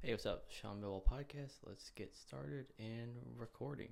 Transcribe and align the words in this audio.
Hey, 0.00 0.12
what's 0.12 0.26
up? 0.26 0.44
Sean 0.48 0.80
Millwall 0.80 1.02
Podcast. 1.04 1.54
Let's 1.66 1.90
get 1.90 2.14
started 2.14 2.66
and 2.78 3.16
recording. 3.36 3.88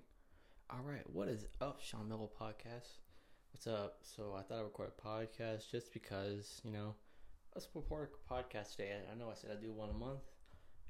All 0.71 0.81
right, 0.85 1.03
what 1.13 1.27
is 1.27 1.47
up, 1.61 1.81
Sean 1.83 2.09
Millwall 2.09 2.31
Podcast? 2.31 3.01
What's 3.51 3.67
up? 3.67 3.98
So 4.03 4.32
I 4.38 4.42
thought 4.42 4.61
I'd 4.61 4.62
record 4.62 4.92
a 4.96 5.06
podcast 5.06 5.69
just 5.69 5.92
because, 5.92 6.61
you 6.62 6.71
know, 6.71 6.95
let's 7.56 7.66
record 7.74 8.11
a 8.14 8.32
podcast 8.32 8.71
today. 8.77 8.92
I 9.11 9.19
know 9.19 9.29
I 9.29 9.34
said 9.34 9.50
I'd 9.50 9.61
do 9.61 9.72
one 9.72 9.90
a 9.90 9.95
month, 9.95 10.21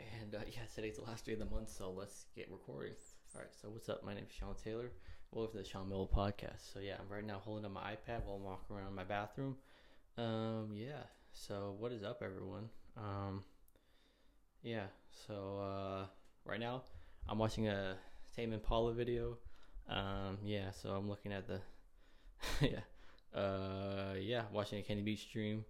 and 0.01 0.35
uh, 0.35 0.41
yeah, 0.53 0.61
today's 0.75 0.99
the 0.99 1.05
last 1.05 1.25
day 1.25 1.33
of 1.33 1.39
the 1.39 1.47
month, 1.47 1.71
so 1.71 1.91
let's 1.91 2.27
get 2.37 2.51
recording. 2.51 2.93
All 3.35 3.41
right, 3.41 3.51
so 3.59 3.71
what's 3.71 3.89
up? 3.89 4.05
My 4.05 4.13
name 4.13 4.27
is 4.29 4.37
Sean 4.39 4.55
Taylor. 4.63 4.93
Welcome 5.33 5.57
to 5.57 5.63
the 5.63 5.69
Sean 5.69 5.89
Millwall 5.89 6.11
Podcast. 6.11 6.71
So 6.75 6.81
yeah, 6.81 6.97
I'm 7.01 7.09
right 7.11 7.25
now 7.25 7.41
holding 7.43 7.65
up 7.65 7.73
my 7.73 7.81
iPad 7.81 8.23
while 8.27 8.37
I'm 8.37 8.45
walking 8.45 8.77
around 8.77 8.95
my 8.95 9.05
bathroom. 9.05 9.57
Um, 10.19 10.73
yeah. 10.75 11.05
So 11.33 11.75
what 11.79 11.91
is 11.91 12.05
up, 12.05 12.21
everyone? 12.23 12.69
Um, 12.99 13.45
yeah. 14.63 14.89
So 15.27 15.59
uh, 15.61 16.07
right 16.45 16.61
now 16.61 16.83
I'm 17.29 17.39
watching 17.39 17.69
a 17.69 17.97
Tame 18.35 18.53
Impala 18.53 18.93
video. 18.93 19.39
Um, 19.89 20.39
yeah. 20.45 20.71
So 20.71 20.91
I'm 20.91 21.09
looking 21.09 21.33
at 21.33 21.47
the 21.47 21.61
yeah, 22.61 23.39
uh, 23.39 24.15
yeah, 24.21 24.43
watching 24.53 24.79
a 24.79 24.83
Kenny 24.83 25.03
Beats 25.03 25.23
stream 25.23 25.65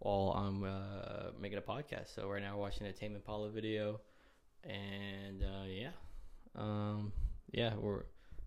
while 0.00 0.34
I'm 0.36 0.64
uh, 0.64 1.30
making 1.40 1.58
a 1.58 1.62
podcast. 1.62 2.14
So 2.14 2.28
right 2.28 2.42
now 2.42 2.56
watching 2.58 2.86
a 2.86 2.92
Tame 2.92 3.14
Impala 3.14 3.50
video, 3.50 4.00
and 4.64 5.42
uh, 5.42 5.66
yeah, 5.68 5.90
um, 6.56 7.12
yeah, 7.52 7.74
we're 7.76 8.04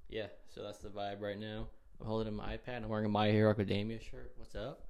yeah. 0.10 0.28
So 0.54 0.64
that's 0.64 0.80
the 0.80 0.90
vibe 0.90 1.22
right 1.22 1.40
now. 1.40 1.68
I'm 2.00 2.08
holding 2.08 2.34
my 2.34 2.58
iPad. 2.58 2.84
I'm 2.84 2.90
wearing 2.90 3.06
a 3.06 3.10
My 3.10 3.30
Hero 3.30 3.52
Academia 3.52 4.00
shirt. 4.00 4.34
What's 4.38 4.56
up? 4.56 4.82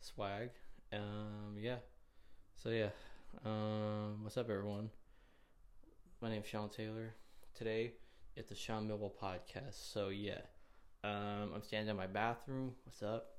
Swag. 0.00 0.50
Um, 0.92 1.56
yeah. 1.58 1.76
So 2.62 2.70
yeah. 2.70 2.90
Um, 3.44 4.20
what's 4.22 4.36
up, 4.36 4.50
everyone? 4.50 4.90
My 6.22 6.28
name's 6.28 6.48
Sean 6.48 6.68
Taylor. 6.68 7.14
Today, 7.54 7.92
it's 8.36 8.50
the 8.50 8.54
Sean 8.54 8.86
Millwall 8.86 9.10
podcast. 9.10 9.90
So 9.90 10.08
yeah, 10.08 10.42
um, 11.02 11.52
I'm 11.54 11.62
standing 11.62 11.88
in 11.88 11.96
my 11.96 12.08
bathroom. 12.08 12.72
What's 12.84 13.02
up? 13.02 13.36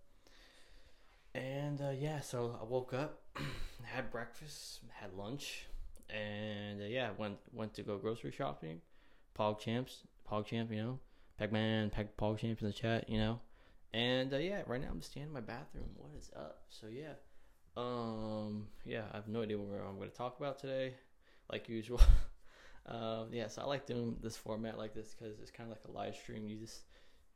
And 1.35 1.79
uh, 1.79 1.91
yeah, 1.91 2.21
so 2.21 2.57
I 2.59 2.65
woke 2.65 2.95
up, 2.95 3.21
had 3.83 4.09
breakfast, 4.09 4.79
had 4.99 5.13
lunch, 5.13 5.67
and 6.09 6.81
uh, 6.81 6.85
yeah, 6.85 7.11
went 7.19 7.37
went 7.53 7.75
to 7.75 7.83
go 7.83 7.99
grocery 7.99 8.31
shopping. 8.31 8.81
Pog 9.37 9.59
champs, 9.59 10.01
Pog 10.27 10.47
champ, 10.47 10.71
you 10.71 10.77
know, 10.77 10.99
Pac 11.37 11.51
Man, 11.51 11.91
Pac 11.91 12.17
Pog 12.17 12.39
champs 12.39 12.63
in 12.63 12.67
the 12.67 12.73
chat, 12.73 13.07
you 13.07 13.19
know. 13.19 13.41
And 13.93 14.33
uh, 14.33 14.37
yeah, 14.37 14.63
right 14.65 14.81
now 14.81 14.87
I'm 14.89 15.03
standing 15.03 15.29
in 15.29 15.33
my 15.35 15.41
bathroom. 15.41 15.91
What 15.97 16.13
is 16.17 16.31
up? 16.35 16.63
So 16.69 16.87
yeah, 16.87 17.13
um, 17.77 18.69
yeah, 18.85 19.03
I 19.13 19.17
have 19.17 19.27
no 19.27 19.43
idea 19.43 19.59
what 19.59 19.79
I'm 19.87 19.97
going 19.97 20.09
to 20.09 20.17
talk 20.17 20.39
about 20.39 20.57
today, 20.57 20.95
like 21.47 21.69
usual. 21.69 22.01
um, 22.85 23.27
yeah, 23.31 23.47
so 23.47 23.61
I 23.61 23.65
like 23.65 23.85
doing 23.85 24.17
this 24.21 24.37
format 24.37 24.77
like 24.77 24.93
this 24.93 25.13
because 25.13 25.39
it's 25.39 25.51
kind 25.51 25.71
of 25.71 25.77
like 25.77 25.87
a 25.87 25.97
live 25.97 26.15
stream. 26.15 26.47
You 26.47 26.57
just, 26.57 26.81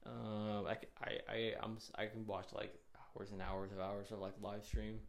um, 0.06 0.66
I, 0.68 0.78
I, 1.04 1.12
I, 1.30 1.54
I'm, 1.62 1.78
I 1.96 2.06
can 2.08 2.26
watch 2.26 2.48
like 2.54 2.74
hours 3.16 3.32
and 3.32 3.42
hours 3.42 3.72
of 3.72 3.80
hours 3.80 4.12
of 4.12 4.20
like 4.20 4.34
live 4.42 4.66
stream. 4.66 5.00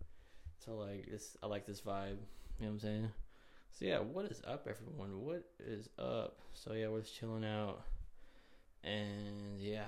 So 0.65 0.77
like 0.77 1.09
this, 1.11 1.37
I 1.43 1.47
like 1.47 1.67
this 1.67 1.81
vibe. 1.81 2.19
You 2.59 2.67
know 2.67 2.69
what 2.69 2.69
I'm 2.69 2.79
saying? 2.81 3.11
So 3.73 3.85
yeah, 3.85 3.99
what 3.99 4.25
is 4.27 4.41
up, 4.47 4.67
everyone? 4.69 5.21
What 5.21 5.45
is 5.59 5.89
up? 5.99 6.39
So 6.55 6.73
yeah, 6.73 6.89
we're 6.89 7.03
just 7.03 7.15
chilling 7.15 7.45
out, 7.45 7.83
and 8.83 9.59
yeah, 9.59 9.85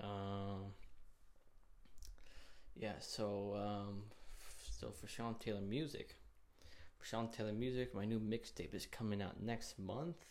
um, 0.00 0.72
yeah. 2.74 2.94
So 2.98 3.54
um, 3.56 4.02
so 4.80 4.90
for 4.90 5.06
Sean 5.06 5.36
Taylor 5.38 5.60
Music, 5.60 6.16
Sean 7.02 7.28
Taylor 7.28 7.52
Music, 7.52 7.94
my 7.94 8.04
new 8.04 8.20
mixtape 8.20 8.74
is 8.74 8.86
coming 8.86 9.22
out 9.22 9.42
next 9.42 9.78
month, 9.78 10.24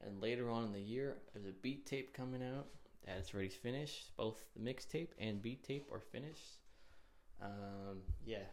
and 0.00 0.20
later 0.20 0.50
on 0.50 0.64
in 0.64 0.72
the 0.72 0.80
year, 0.80 1.18
there's 1.32 1.46
a 1.46 1.52
beat 1.52 1.86
tape 1.86 2.14
coming 2.14 2.42
out 2.42 2.66
that's 3.04 3.34
already 3.34 3.48
finished. 3.48 4.16
Both 4.16 4.44
the 4.54 4.62
mixtape 4.62 5.08
and 5.18 5.42
beat 5.42 5.64
tape 5.64 5.88
are 5.92 6.00
finished. 6.00 6.58
Um, 7.42 8.02
yeah, 8.24 8.46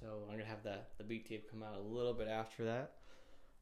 so 0.00 0.24
I'm 0.28 0.36
gonna 0.36 0.48
have 0.48 0.62
that 0.64 0.90
the 0.98 1.04
beat 1.04 1.28
tape 1.28 1.50
come 1.50 1.62
out 1.62 1.76
a 1.76 1.80
little 1.82 2.14
bit 2.14 2.28
after 2.28 2.64
that, 2.64 2.94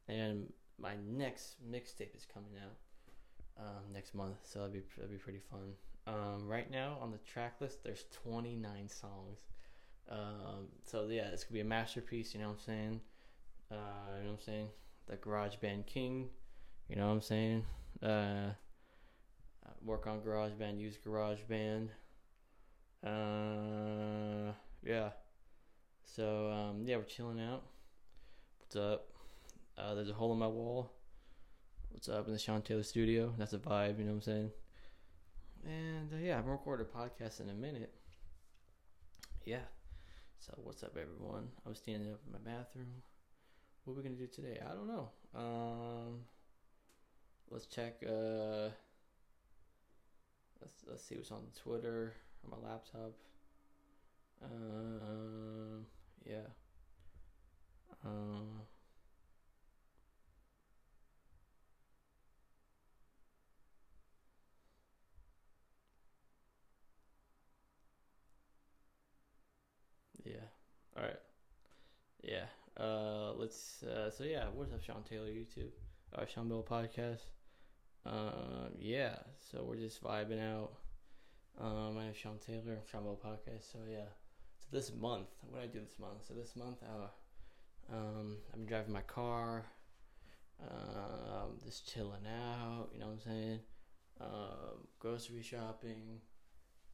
and 0.07 0.51
my 0.79 0.93
next 1.07 1.55
mixtape 1.69 2.15
is 2.15 2.25
coming 2.31 2.53
out 2.63 3.65
um, 3.65 3.93
next 3.93 4.13
month, 4.13 4.37
so 4.43 4.59
that'll 4.59 4.73
be 4.73 4.83
that'll 4.95 5.11
be 5.11 5.17
pretty 5.17 5.41
fun. 5.51 5.73
Um, 6.05 6.47
right 6.47 6.69
now 6.71 6.97
on 7.01 7.11
the 7.11 7.17
track 7.19 7.55
list, 7.59 7.83
there's 7.83 8.05
29 8.23 8.87
songs. 8.87 9.39
Um, 10.09 10.67
so 10.83 11.07
yeah, 11.09 11.27
it's 11.33 11.43
gonna 11.43 11.53
be 11.53 11.59
a 11.61 11.65
masterpiece. 11.65 12.33
You 12.33 12.41
know 12.41 12.47
what 12.47 12.59
I'm 12.59 12.65
saying? 12.65 13.01
Uh, 13.71 13.75
you 14.17 14.23
know 14.23 14.31
what 14.31 14.39
I'm 14.39 14.45
saying? 14.45 14.67
The 15.07 15.15
Garage 15.17 15.55
Band 15.57 15.85
King. 15.85 16.29
You 16.89 16.95
know 16.95 17.07
what 17.07 17.13
I'm 17.13 17.21
saying? 17.21 17.65
Uh, 18.01 18.51
work 19.83 20.07
on 20.07 20.21
Garage 20.21 20.53
Band, 20.53 20.79
use 20.79 20.97
Garage 20.97 21.41
Band. 21.49 21.89
Uh, 23.05 24.53
yeah. 24.83 25.09
So 26.03 26.51
um, 26.51 26.83
yeah, 26.85 26.97
we're 26.97 27.03
chilling 27.03 27.39
out. 27.39 27.63
What's 28.59 28.75
up? 28.75 29.07
Uh, 29.77 29.93
there's 29.93 30.09
a 30.09 30.13
hole 30.13 30.33
in 30.33 30.39
my 30.39 30.47
wall. 30.47 30.91
What's 31.91 32.09
up 32.09 32.27
in 32.27 32.33
the 32.33 32.39
Sean 32.39 32.61
Taylor 32.61 32.83
studio? 32.83 33.33
That's 33.37 33.53
a 33.53 33.57
vibe, 33.57 33.99
you 33.99 34.05
know 34.05 34.11
what 34.11 34.17
I'm 34.17 34.21
saying? 34.21 34.51
And 35.65 36.13
uh, 36.13 36.17
yeah, 36.17 36.37
I'm 36.37 36.45
recording 36.45 36.85
a 36.91 36.97
podcast 36.97 37.41
in 37.41 37.49
a 37.49 37.53
minute. 37.53 37.93
Yeah. 39.45 39.59
So 40.47 40.53
what's 40.63 40.81
up, 40.83 40.95
everyone? 40.99 41.49
I 41.65 41.69
was 41.69 41.77
standing 41.77 42.11
up 42.11 42.21
in 42.25 42.31
my 42.31 42.39
bathroom. 42.39 43.03
What 43.85 43.93
are 43.93 43.97
we 43.97 44.03
gonna 44.03 44.15
do 44.15 44.27
today? 44.27 44.59
I 44.63 44.73
don't 44.75 44.87
know. 44.87 45.09
Um, 45.35 46.21
let's 47.49 47.65
check. 47.65 48.03
Uh, 48.07 48.69
let's 50.61 50.73
let's 50.87 51.03
see 51.03 51.15
what's 51.15 51.31
on 51.31 51.43
Twitter 51.63 52.13
on 52.43 52.59
my 52.59 52.69
laptop. 52.69 53.13
Um, 54.43 55.85
yeah. 56.25 56.47
Um. 58.05 58.61
Yeah. 70.23 70.47
All 70.95 71.03
right. 71.03 71.19
Yeah. 72.21 72.45
Uh, 72.79 73.33
let's. 73.35 73.83
Uh, 73.83 74.09
so 74.09 74.23
yeah, 74.23 74.45
what's 74.53 74.73
up, 74.73 74.83
Sean 74.83 75.03
Taylor 75.03 75.27
YouTube? 75.27 75.71
Uh, 76.15 76.25
Sean 76.25 76.47
Bill 76.47 76.65
Podcast. 76.67 77.21
Um, 78.05 78.71
yeah. 78.79 79.15
So 79.51 79.63
we're 79.67 79.77
just 79.77 80.03
vibing 80.03 80.41
out. 80.41 80.71
Um, 81.59 81.95
name's 81.95 82.17
Sean 82.17 82.37
Taylor. 82.45 82.79
Sean 82.91 83.03
Bill 83.03 83.19
Podcast. 83.23 83.71
So 83.71 83.79
yeah. 83.89 84.05
So 84.59 84.67
this 84.71 84.91
month, 84.93 85.29
what 85.49 85.61
I 85.61 85.67
do 85.67 85.79
this 85.79 85.99
month? 85.99 86.25
So 86.27 86.33
this 86.33 86.55
month, 86.55 86.77
uh, 86.83 87.95
um, 87.95 88.37
I've 88.51 88.59
been 88.59 88.67
driving 88.67 88.93
my 88.93 89.01
car. 89.01 89.65
Um, 90.61 91.59
just 91.63 91.91
chilling 91.91 92.25
out. 92.25 92.89
You 92.93 92.99
know 92.99 93.07
what 93.07 93.13
I'm 93.13 93.19
saying? 93.19 93.59
Um, 94.19 94.87
grocery 94.99 95.43
shopping. 95.43 96.19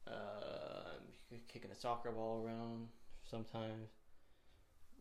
Uh, 0.06 1.00
kicking 1.48 1.72
a 1.72 1.76
soccer 1.76 2.12
ball 2.12 2.44
around 2.46 2.88
sometimes. 3.30 3.90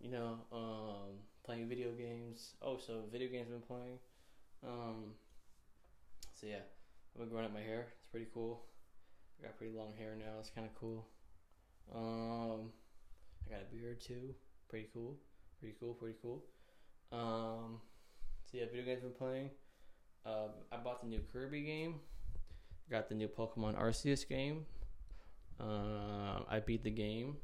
You 0.02 0.10
know, 0.10 0.38
um, 0.52 1.14
playing 1.44 1.68
video 1.68 1.92
games. 1.92 2.54
Oh, 2.60 2.76
so 2.76 3.04
video 3.12 3.28
games 3.28 3.46
I've 3.46 3.60
been 3.60 3.76
playing. 3.76 3.98
Um, 4.66 5.14
so 6.34 6.48
yeah, 6.48 6.64
I've 7.14 7.20
been 7.20 7.28
growing 7.28 7.44
up 7.44 7.54
my 7.54 7.60
hair. 7.60 7.86
It's 7.98 8.08
pretty 8.08 8.26
cool. 8.34 8.64
I 9.38 9.46
got 9.46 9.56
pretty 9.56 9.72
long 9.72 9.92
hair 9.96 10.16
now. 10.18 10.40
It's 10.40 10.50
kind 10.50 10.66
of 10.66 10.74
cool. 10.74 11.06
Um, 11.94 12.72
I 13.46 13.52
got 13.52 13.60
a 13.62 13.72
beard 13.72 14.00
too. 14.00 14.34
Pretty 14.68 14.88
cool. 14.92 15.16
Pretty 15.60 15.76
cool. 15.78 15.94
Pretty 15.94 16.16
cool. 16.20 16.42
Um, 17.12 17.80
so 18.50 18.58
yeah, 18.58 18.64
video 18.64 18.84
games 18.84 19.02
I've 19.04 19.16
been 19.16 19.28
playing. 19.28 19.50
Uh, 20.26 20.48
I 20.72 20.78
bought 20.78 21.02
the 21.02 21.08
new 21.08 21.20
Kirby 21.32 21.62
game. 21.62 22.00
Got 22.90 23.08
the 23.08 23.14
new 23.14 23.28
Pokemon 23.28 23.80
Arceus 23.80 24.28
game. 24.28 24.66
Uh, 25.60 26.40
I 26.50 26.60
beat 26.64 26.82
the 26.82 26.90
game 26.90 27.36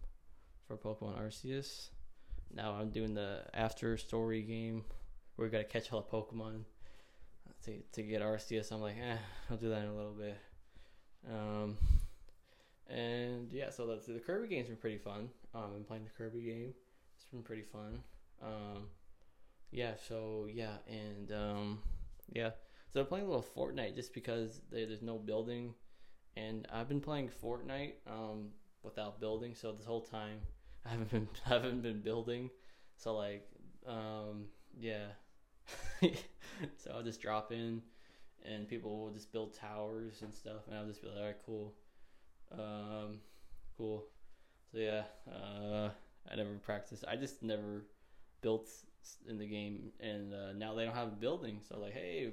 for 0.67 0.77
Pokemon 0.77 1.21
Arceus. 1.21 1.91
Now 2.55 2.73
I'm 2.73 2.91
doing 2.91 3.15
the 3.15 3.43
after 3.55 3.97
story 3.97 4.43
game 4.43 4.85
where 5.37 5.47
we 5.47 5.53
gotta 5.53 5.65
catch 5.65 5.93
all 5.93 6.01
the 6.01 6.17
Pokemon 6.17 6.63
to 7.65 7.79
to 7.93 8.03
get 8.03 8.23
Arceus. 8.23 8.73
I'm 8.73 8.81
like, 8.81 8.97
eh, 8.97 9.17
I'll 9.51 9.57
do 9.57 9.69
that 9.69 9.83
in 9.83 9.89
a 9.89 9.95
little 9.95 10.15
bit. 10.15 10.37
Um, 11.31 11.77
and 12.89 13.53
yeah, 13.53 13.71
so 13.71 13.87
the, 13.87 14.13
the 14.13 14.21
Kirby 14.21 14.49
game's 14.49 14.69
been 14.69 14.77
pretty 14.77 14.99
fun. 14.99 15.29
Um, 15.55 15.65
I've 15.65 15.73
been 15.75 15.85
playing 15.85 16.05
the 16.05 16.11
Kirby 16.11 16.43
game. 16.43 16.75
It's 17.17 17.27
been 17.27 17.43
pretty 17.43 17.63
fun. 17.63 18.03
Um, 18.43 18.89
yeah, 19.71 19.93
so 20.09 20.47
yeah, 20.51 20.77
and 20.89 21.33
um, 21.33 21.83
yeah, 22.33 22.51
so 22.93 23.01
I'm 23.01 23.07
playing 23.07 23.27
a 23.27 23.29
little 23.29 23.45
Fortnite 23.57 23.95
just 23.95 24.15
because 24.15 24.61
there, 24.71 24.87
there's 24.87 25.03
no 25.03 25.19
building, 25.19 25.75
and 26.37 26.67
I've 26.73 26.89
been 26.89 27.01
playing 27.01 27.31
Fortnite 27.43 27.95
um, 28.07 28.49
without 28.83 29.21
building. 29.21 29.55
So 29.55 29.73
this 29.73 29.85
whole 29.85 30.01
time 30.01 30.39
I 30.87 30.91
haven't 30.91 31.11
been 31.11 31.29
I 31.47 31.49
haven't 31.51 31.83
been 31.83 32.01
building. 32.01 32.51
So 32.97 33.17
like 33.17 33.49
um, 33.87 34.47
yeah, 34.79 35.07
so 36.77 36.91
I'll 36.95 37.03
just 37.03 37.23
drop 37.23 37.53
in, 37.53 37.83
and 38.45 38.69
people 38.69 38.99
will 38.99 39.11
just 39.11 39.33
build 39.33 39.55
towers 39.55 40.23
and 40.23 40.33
stuff, 40.33 40.67
and 40.69 40.77
I'll 40.77 40.87
just 40.87 41.03
be 41.03 41.09
like, 41.09 41.17
all 41.17 41.25
right, 41.25 41.37
cool, 41.47 41.75
um, 42.53 43.21
cool. 43.77 44.05
So 44.71 44.79
yeah, 44.79 45.03
uh, 45.27 45.91
I 46.31 46.37
never 46.37 46.55
practiced. 46.59 47.05
I 47.09 47.17
just 47.17 47.43
never 47.43 47.87
built 48.43 48.69
in 49.29 49.39
the 49.39 49.47
game, 49.47 49.91
and 50.01 50.35
uh, 50.35 50.53
now 50.53 50.75
they 50.75 50.85
don't 50.85 50.95
have 50.95 51.09
a 51.09 51.17
building. 51.17 51.61
So 51.67 51.79
like, 51.79 51.95
hey, 51.95 52.33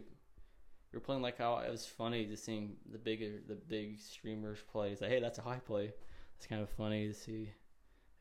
you're 0.92 1.01
playing 1.01 1.21
like 1.21 1.38
how 1.38 1.57
it 1.57 1.71
was 1.71 1.86
funny 1.86 2.25
to 2.25 2.38
seeing 2.38 2.75
the 2.92 2.97
bigger 2.97 3.39
the 3.47 3.56
big 3.56 4.00
streamers 4.00 4.59
play. 4.71 4.92
It's 4.92 5.01
like, 5.01 5.12
hey, 5.12 5.21
that's 5.21 5.38
a 5.39 5.44
high 5.44 5.59
play. 5.65 5.94
It's 6.38 6.47
kind 6.47 6.62
of 6.62 6.69
funny 6.69 7.07
to 7.07 7.13
see 7.13 7.51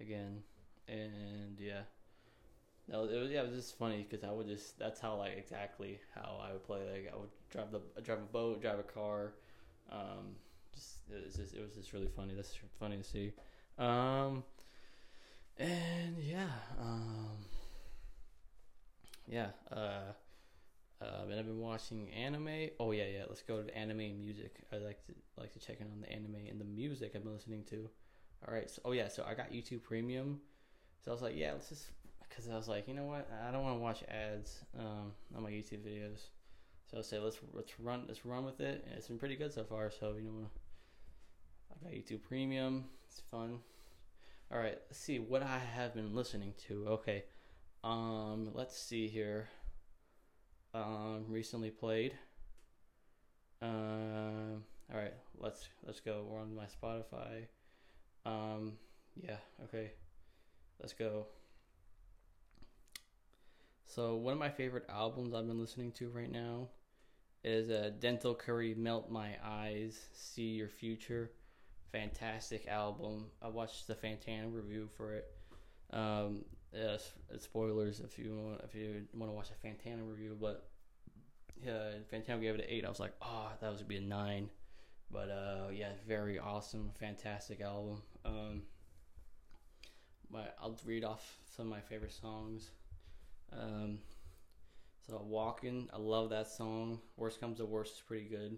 again, 0.00 0.42
and 0.88 1.58
yeah. 1.58 1.82
No, 2.86 3.04
it 3.04 3.18
was 3.18 3.30
yeah, 3.30 3.40
it 3.42 3.50
was 3.50 3.64
just 3.64 3.78
funny 3.78 4.06
because 4.08 4.24
I 4.24 4.30
would 4.30 4.46
just 4.46 4.78
that's 4.78 5.00
how 5.00 5.16
like 5.16 5.36
exactly 5.38 6.00
how 6.14 6.38
I 6.42 6.52
would 6.52 6.64
play. 6.64 6.80
Like 6.80 7.12
I 7.12 7.16
would 7.16 7.30
drive 7.50 7.70
the 7.72 7.80
drive 8.02 8.18
a 8.18 8.32
boat, 8.32 8.60
drive 8.60 8.78
a 8.78 8.82
car. 8.82 9.32
Um, 9.90 10.36
just 10.74 10.96
it 11.10 11.24
was 11.24 11.34
just 11.34 11.54
it 11.54 11.62
was 11.62 11.74
just 11.74 11.92
really 11.92 12.08
funny. 12.14 12.34
That's 12.34 12.54
funny 12.78 12.98
to 12.98 13.04
see. 13.04 13.32
Um, 13.78 14.44
and 15.58 16.16
yeah, 16.20 16.50
um, 16.78 17.38
yeah. 19.26 19.48
Uh, 19.72 20.12
uh, 21.00 21.22
and 21.30 21.38
I've 21.38 21.46
been 21.46 21.60
watching 21.60 22.10
anime. 22.12 22.70
Oh 22.78 22.92
yeah, 22.92 23.06
yeah. 23.06 23.24
Let's 23.28 23.42
go 23.42 23.62
to 23.62 23.76
anime 23.76 24.00
and 24.00 24.18
music. 24.20 24.56
I 24.72 24.76
like 24.76 25.04
to 25.06 25.14
like 25.38 25.52
to 25.54 25.58
check 25.58 25.80
in 25.80 25.86
on 25.86 26.00
the 26.00 26.10
anime 26.12 26.36
and 26.48 26.60
the 26.60 26.64
music 26.64 27.12
I've 27.14 27.24
been 27.24 27.34
listening 27.34 27.64
to. 27.70 27.88
All 28.46 28.54
right. 28.54 28.70
So 28.70 28.82
oh 28.84 28.92
yeah. 28.92 29.08
So 29.08 29.24
I 29.26 29.34
got 29.34 29.52
YouTube 29.52 29.82
Premium. 29.82 30.40
So 31.04 31.10
I 31.10 31.14
was 31.14 31.22
like, 31.22 31.36
yeah, 31.36 31.52
let's 31.52 31.68
just 31.68 31.86
because 32.28 32.48
I 32.48 32.56
was 32.56 32.68
like, 32.68 32.88
you 32.88 32.94
know 32.94 33.04
what? 33.04 33.28
I 33.46 33.50
don't 33.50 33.62
want 33.62 33.76
to 33.76 33.80
watch 33.80 34.02
ads 34.08 34.64
um, 34.78 35.12
on 35.36 35.42
my 35.42 35.50
YouTube 35.50 35.86
videos. 35.86 36.28
So 36.90 36.98
I 36.98 37.02
say 37.02 37.18
let's 37.18 37.38
let's 37.52 37.78
run 37.80 38.04
let's 38.08 38.24
run 38.24 38.44
with 38.44 38.60
it. 38.60 38.84
And 38.86 38.96
it's 38.96 39.08
been 39.08 39.18
pretty 39.18 39.36
good 39.36 39.52
so 39.52 39.64
far. 39.64 39.90
So 39.90 40.14
you 40.16 40.30
know, 40.30 40.50
I 41.70 41.84
got 41.84 41.92
YouTube 41.92 42.22
Premium. 42.22 42.84
It's 43.06 43.22
fun. 43.30 43.58
All 44.52 44.58
right. 44.58 44.78
Let's 44.88 44.98
see 44.98 45.18
what 45.18 45.42
I 45.42 45.58
have 45.58 45.94
been 45.94 46.14
listening 46.14 46.54
to. 46.68 46.86
Okay. 46.88 47.24
Um. 47.82 48.50
Let's 48.54 48.78
see 48.78 49.08
here 49.08 49.48
um, 50.74 51.24
recently 51.28 51.70
played. 51.70 52.14
Um, 53.62 54.64
all 54.92 54.98
right, 54.98 55.14
let's 55.38 55.68
let's 55.86 56.00
go. 56.00 56.26
We're 56.28 56.40
on 56.40 56.54
my 56.54 56.66
Spotify. 56.66 57.46
Um, 58.26 58.72
yeah, 59.22 59.36
okay, 59.64 59.92
let's 60.80 60.92
go. 60.92 61.26
So 63.86 64.16
one 64.16 64.32
of 64.32 64.38
my 64.38 64.50
favorite 64.50 64.86
albums 64.88 65.34
I've 65.34 65.46
been 65.46 65.60
listening 65.60 65.92
to 65.92 66.08
right 66.08 66.30
now 66.30 66.68
is 67.44 67.70
uh, 67.70 67.90
Denzel 68.00 68.36
Curry 68.36 68.74
"Melt 68.74 69.10
My 69.10 69.36
Eyes, 69.44 70.08
See 70.14 70.50
Your 70.54 70.68
Future." 70.68 71.30
Fantastic 71.92 72.66
album. 72.66 73.26
I 73.40 73.48
watched 73.48 73.86
the 73.86 73.94
Fantana 73.94 74.52
review 74.52 74.88
for 74.96 75.14
it. 75.14 75.26
Um, 75.92 76.44
yes, 76.72 77.12
spoilers 77.38 78.00
if 78.00 78.18
you 78.18 78.36
want 78.36 78.62
if 78.64 78.74
you 78.74 79.04
want 79.14 79.30
to 79.30 79.34
watch 79.34 79.50
a 79.50 79.66
Fantana 79.66 80.08
review, 80.08 80.36
but 80.40 80.68
yeah, 81.64 81.90
Fantana 82.12 82.40
gave 82.40 82.54
it 82.54 82.60
an 82.62 82.66
eight. 82.68 82.84
I 82.84 82.88
was 82.88 83.00
like, 83.00 83.14
oh, 83.22 83.52
that 83.60 83.70
was 83.70 83.78
gonna 83.78 83.88
be 83.88 83.98
a 83.98 84.00
nine, 84.00 84.48
but 85.10 85.30
uh, 85.30 85.68
yeah, 85.72 85.90
very 86.08 86.38
awesome, 86.38 86.90
fantastic 86.98 87.60
album. 87.60 88.02
Um, 88.24 88.62
but 90.30 90.56
I'll 90.60 90.78
read 90.84 91.04
off 91.04 91.38
some 91.56 91.66
of 91.66 91.70
my 91.70 91.80
favorite 91.80 92.12
songs. 92.12 92.70
Um, 93.52 93.98
so 95.06 95.22
walking, 95.26 95.88
I 95.92 95.98
love 95.98 96.30
that 96.30 96.48
song. 96.48 97.00
Worst 97.16 97.40
comes 97.40 97.58
to 97.58 97.66
worst 97.66 97.96
is 97.96 98.00
pretty 98.00 98.24
good. 98.24 98.56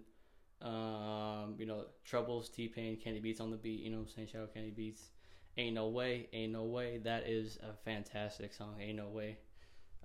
Um, 0.61 1.55
you 1.59 1.65
know, 1.65 1.85
Troubles, 2.03 2.49
T 2.49 2.67
Pain, 2.67 2.97
Kenny 2.97 3.19
Beats 3.19 3.39
on 3.39 3.51
the 3.51 3.57
beat. 3.57 3.81
You 3.81 3.91
know, 3.91 3.99
I'm 3.99 4.07
saying 4.07 4.29
shout 4.31 4.43
out 4.43 4.75
Beats. 4.75 5.09
Ain't 5.57 5.75
no 5.75 5.87
way, 5.87 6.27
ain't 6.33 6.53
no 6.53 6.63
way. 6.63 6.99
That 7.03 7.27
is 7.27 7.57
a 7.57 7.73
fantastic 7.83 8.53
song. 8.53 8.75
Ain't 8.79 8.97
no 8.97 9.07
way. 9.07 9.37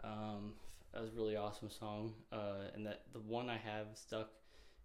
Um, 0.03 0.55
that 0.93 1.03
was 1.03 1.13
a 1.13 1.17
really 1.17 1.37
awesome 1.37 1.71
song. 1.71 2.15
Uh, 2.33 2.69
and 2.75 2.87
that 2.87 3.03
the 3.13 3.21
one 3.21 3.49
I 3.49 3.59
have 3.59 3.87
stuck 3.95 4.31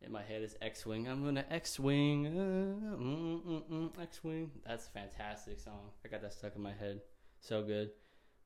in 0.01 0.11
my 0.11 0.23
head 0.23 0.41
is 0.41 0.55
X 0.61 0.85
Wing. 0.85 1.07
I'm 1.07 1.23
gonna 1.23 1.45
X 1.49 1.79
Wing, 1.79 2.27
uh, 2.27 2.97
mm, 2.97 3.44
mm, 3.44 3.63
mm, 3.69 4.01
X 4.01 4.23
Wing. 4.23 4.51
That's 4.65 4.88
a 4.88 4.91
fantastic 4.91 5.59
song. 5.59 5.91
I 6.05 6.07
got 6.07 6.21
that 6.21 6.33
stuck 6.33 6.55
in 6.55 6.61
my 6.61 6.73
head. 6.73 7.01
So 7.39 7.63
good. 7.63 7.91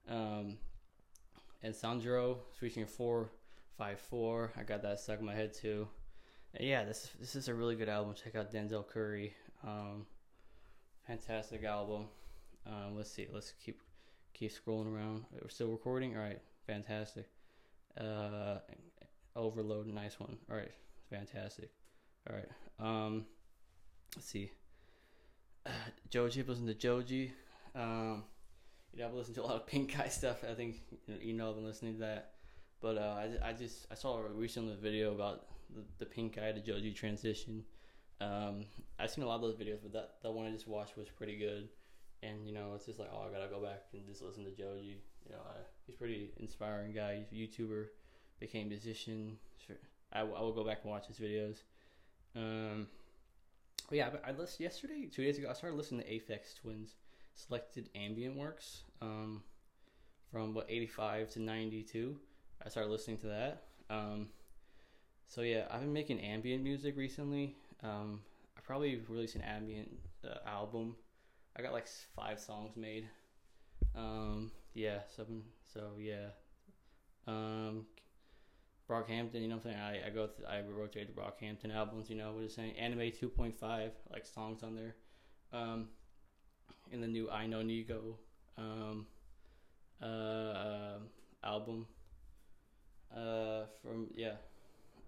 Um, 0.08 0.58
and 1.62 1.74
Sanjuro 1.74 2.38
featuring 2.58 2.86
four 2.86 3.30
five 3.76 4.00
four. 4.00 4.52
I 4.56 4.62
got 4.62 4.82
that 4.82 5.00
stuck 5.00 5.20
in 5.20 5.26
my 5.26 5.34
head 5.34 5.54
too. 5.54 5.88
And 6.54 6.66
yeah, 6.66 6.84
this 6.84 7.10
this 7.18 7.34
is 7.34 7.48
a 7.48 7.54
really 7.54 7.76
good 7.76 7.88
album. 7.88 8.14
Check 8.14 8.34
out 8.34 8.52
Denzel 8.52 8.86
Curry. 8.86 9.34
Um, 9.64 10.06
fantastic 11.06 11.64
album. 11.64 12.08
Um, 12.66 12.96
let's 12.96 13.10
see. 13.10 13.28
Let's 13.32 13.52
keep 13.64 13.80
keep 14.34 14.52
scrolling 14.52 14.92
around. 14.92 15.24
We're 15.32 15.48
still 15.48 15.68
recording. 15.68 16.16
All 16.16 16.22
right, 16.22 16.40
fantastic. 16.66 17.28
Uh, 17.98 18.58
overload, 19.36 19.86
nice 19.86 20.18
one. 20.18 20.36
All 20.50 20.56
right, 20.56 20.72
fantastic. 21.12 21.70
All 22.28 22.36
right. 22.36 22.48
Um, 22.80 23.26
let's 24.16 24.28
see. 24.28 24.50
Joji, 26.10 26.42
listen 26.42 26.66
to 26.66 26.74
Joji. 26.74 27.32
Um, 27.74 28.24
you 28.92 29.00
know, 29.00 29.08
I've 29.08 29.14
listened 29.14 29.36
to 29.36 29.42
a 29.42 29.46
lot 29.46 29.56
of 29.56 29.66
Pink 29.66 29.96
Guy 29.96 30.08
stuff. 30.08 30.44
I 30.48 30.54
think 30.54 30.80
you 31.20 31.34
know 31.34 31.50
I've 31.50 31.56
been 31.56 31.64
listening 31.64 31.94
to 31.94 32.00
that. 32.00 32.32
But 32.80 32.98
uh, 32.98 33.20
I, 33.42 33.50
I 33.50 33.52
just 33.52 33.86
I 33.90 33.94
saw 33.94 34.18
a 34.18 34.28
recent 34.28 34.80
video 34.80 35.14
about 35.14 35.46
the, 35.74 35.82
the 35.98 36.06
Pink 36.06 36.36
Guy 36.36 36.52
to 36.52 36.60
Joji 36.60 36.92
transition. 36.92 37.64
Um, 38.20 38.66
I've 38.98 39.10
seen 39.10 39.24
a 39.24 39.26
lot 39.26 39.36
of 39.36 39.42
those 39.42 39.56
videos, 39.56 39.78
but 39.82 39.92
that 39.92 40.14
the 40.22 40.30
one 40.30 40.46
I 40.46 40.50
just 40.50 40.68
watched 40.68 40.96
was 40.96 41.08
pretty 41.08 41.36
good. 41.38 41.68
And 42.22 42.46
you 42.46 42.54
know, 42.54 42.72
it's 42.74 42.86
just 42.86 42.98
like, 42.98 43.08
oh, 43.12 43.26
I 43.28 43.32
gotta 43.32 43.50
go 43.50 43.62
back 43.62 43.84
and 43.92 44.06
just 44.06 44.22
listen 44.22 44.44
to 44.44 44.50
Joji. 44.50 45.02
You 45.26 45.32
know, 45.32 45.40
I, 45.46 45.58
he's 45.86 45.96
pretty 45.96 46.30
inspiring 46.38 46.92
guy. 46.92 47.24
YouTuber, 47.32 47.86
became 48.40 48.68
musician. 48.68 49.38
I, 50.12 50.20
I 50.20 50.22
will 50.22 50.52
go 50.52 50.64
back 50.64 50.80
and 50.82 50.90
watch 50.90 51.06
his 51.06 51.18
videos. 51.18 51.62
Um, 52.36 52.86
yeah, 53.90 54.10
but 54.10 54.22
I 54.26 54.30
listened 54.30 54.60
yesterday, 54.60 55.08
two 55.12 55.24
days 55.24 55.38
ago. 55.38 55.48
I 55.50 55.52
started 55.52 55.76
listening 55.76 56.02
to 56.02 56.08
Aphex 56.08 56.54
Twins 56.60 56.94
selected 57.34 57.88
ambient 57.94 58.36
works 58.36 58.82
um, 59.00 59.42
from 60.30 60.54
what 60.54 60.66
85 60.68 61.30
to 61.30 61.40
92. 61.40 62.16
I 62.64 62.68
started 62.68 62.90
listening 62.90 63.18
to 63.18 63.26
that. 63.28 63.64
Um, 63.90 64.28
so 65.28 65.42
yeah, 65.42 65.66
I've 65.70 65.80
been 65.80 65.92
making 65.92 66.20
ambient 66.20 66.62
music 66.62 66.96
recently. 66.96 67.56
Um, 67.82 68.20
I 68.56 68.60
probably 68.60 69.00
released 69.08 69.34
an 69.34 69.42
ambient 69.42 69.90
uh, 70.24 70.48
album. 70.48 70.94
I 71.56 71.62
got 71.62 71.72
like 71.72 71.86
five 72.14 72.38
songs 72.38 72.76
made. 72.76 73.08
Um, 73.94 74.52
yeah, 74.74 75.00
so 75.14 75.26
so 75.72 75.80
yeah. 75.98 76.28
Um, 77.26 77.86
Brockhampton, 78.88 79.40
you 79.40 79.48
know 79.48 79.56
what 79.56 79.66
I'm 79.66 79.72
saying? 79.72 79.80
I, 80.04 80.06
I 80.06 80.10
go 80.10 80.28
through, 80.28 80.46
I 80.46 80.60
rotate 80.60 81.14
the 81.14 81.20
Brockhampton 81.20 81.74
albums, 81.74 82.10
you 82.10 82.16
know 82.16 82.32
what 82.32 82.42
I'm 82.42 82.48
saying? 82.48 82.76
Anime 82.76 83.00
2.5, 83.00 83.90
like 84.10 84.26
songs 84.26 84.62
on 84.62 84.74
there. 84.74 84.94
Um, 85.52 85.88
in 86.90 87.00
the 87.00 87.06
new 87.06 87.30
I 87.30 87.46
Know 87.46 87.62
Nigo 87.62 88.16
um, 88.58 89.06
uh, 90.02 90.98
album. 91.42 91.86
Uh, 93.14 93.64
from 93.82 94.08
yeah, 94.14 94.36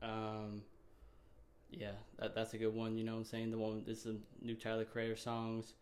um, 0.03 0.63
yeah, 1.71 1.93
that 2.19 2.35
that's 2.35 2.53
a 2.53 2.59
good 2.59 2.75
one. 2.75 2.99
You 2.99 3.05
know 3.05 3.13
what 3.13 3.19
I'm 3.21 3.25
saying? 3.25 3.51
The 3.51 3.59
one 3.59 3.83
this 3.87 4.05
is 4.05 4.17
new 4.43 4.55
Tyler 4.55 4.85
Creator 4.85 5.17
songs. 5.17 5.73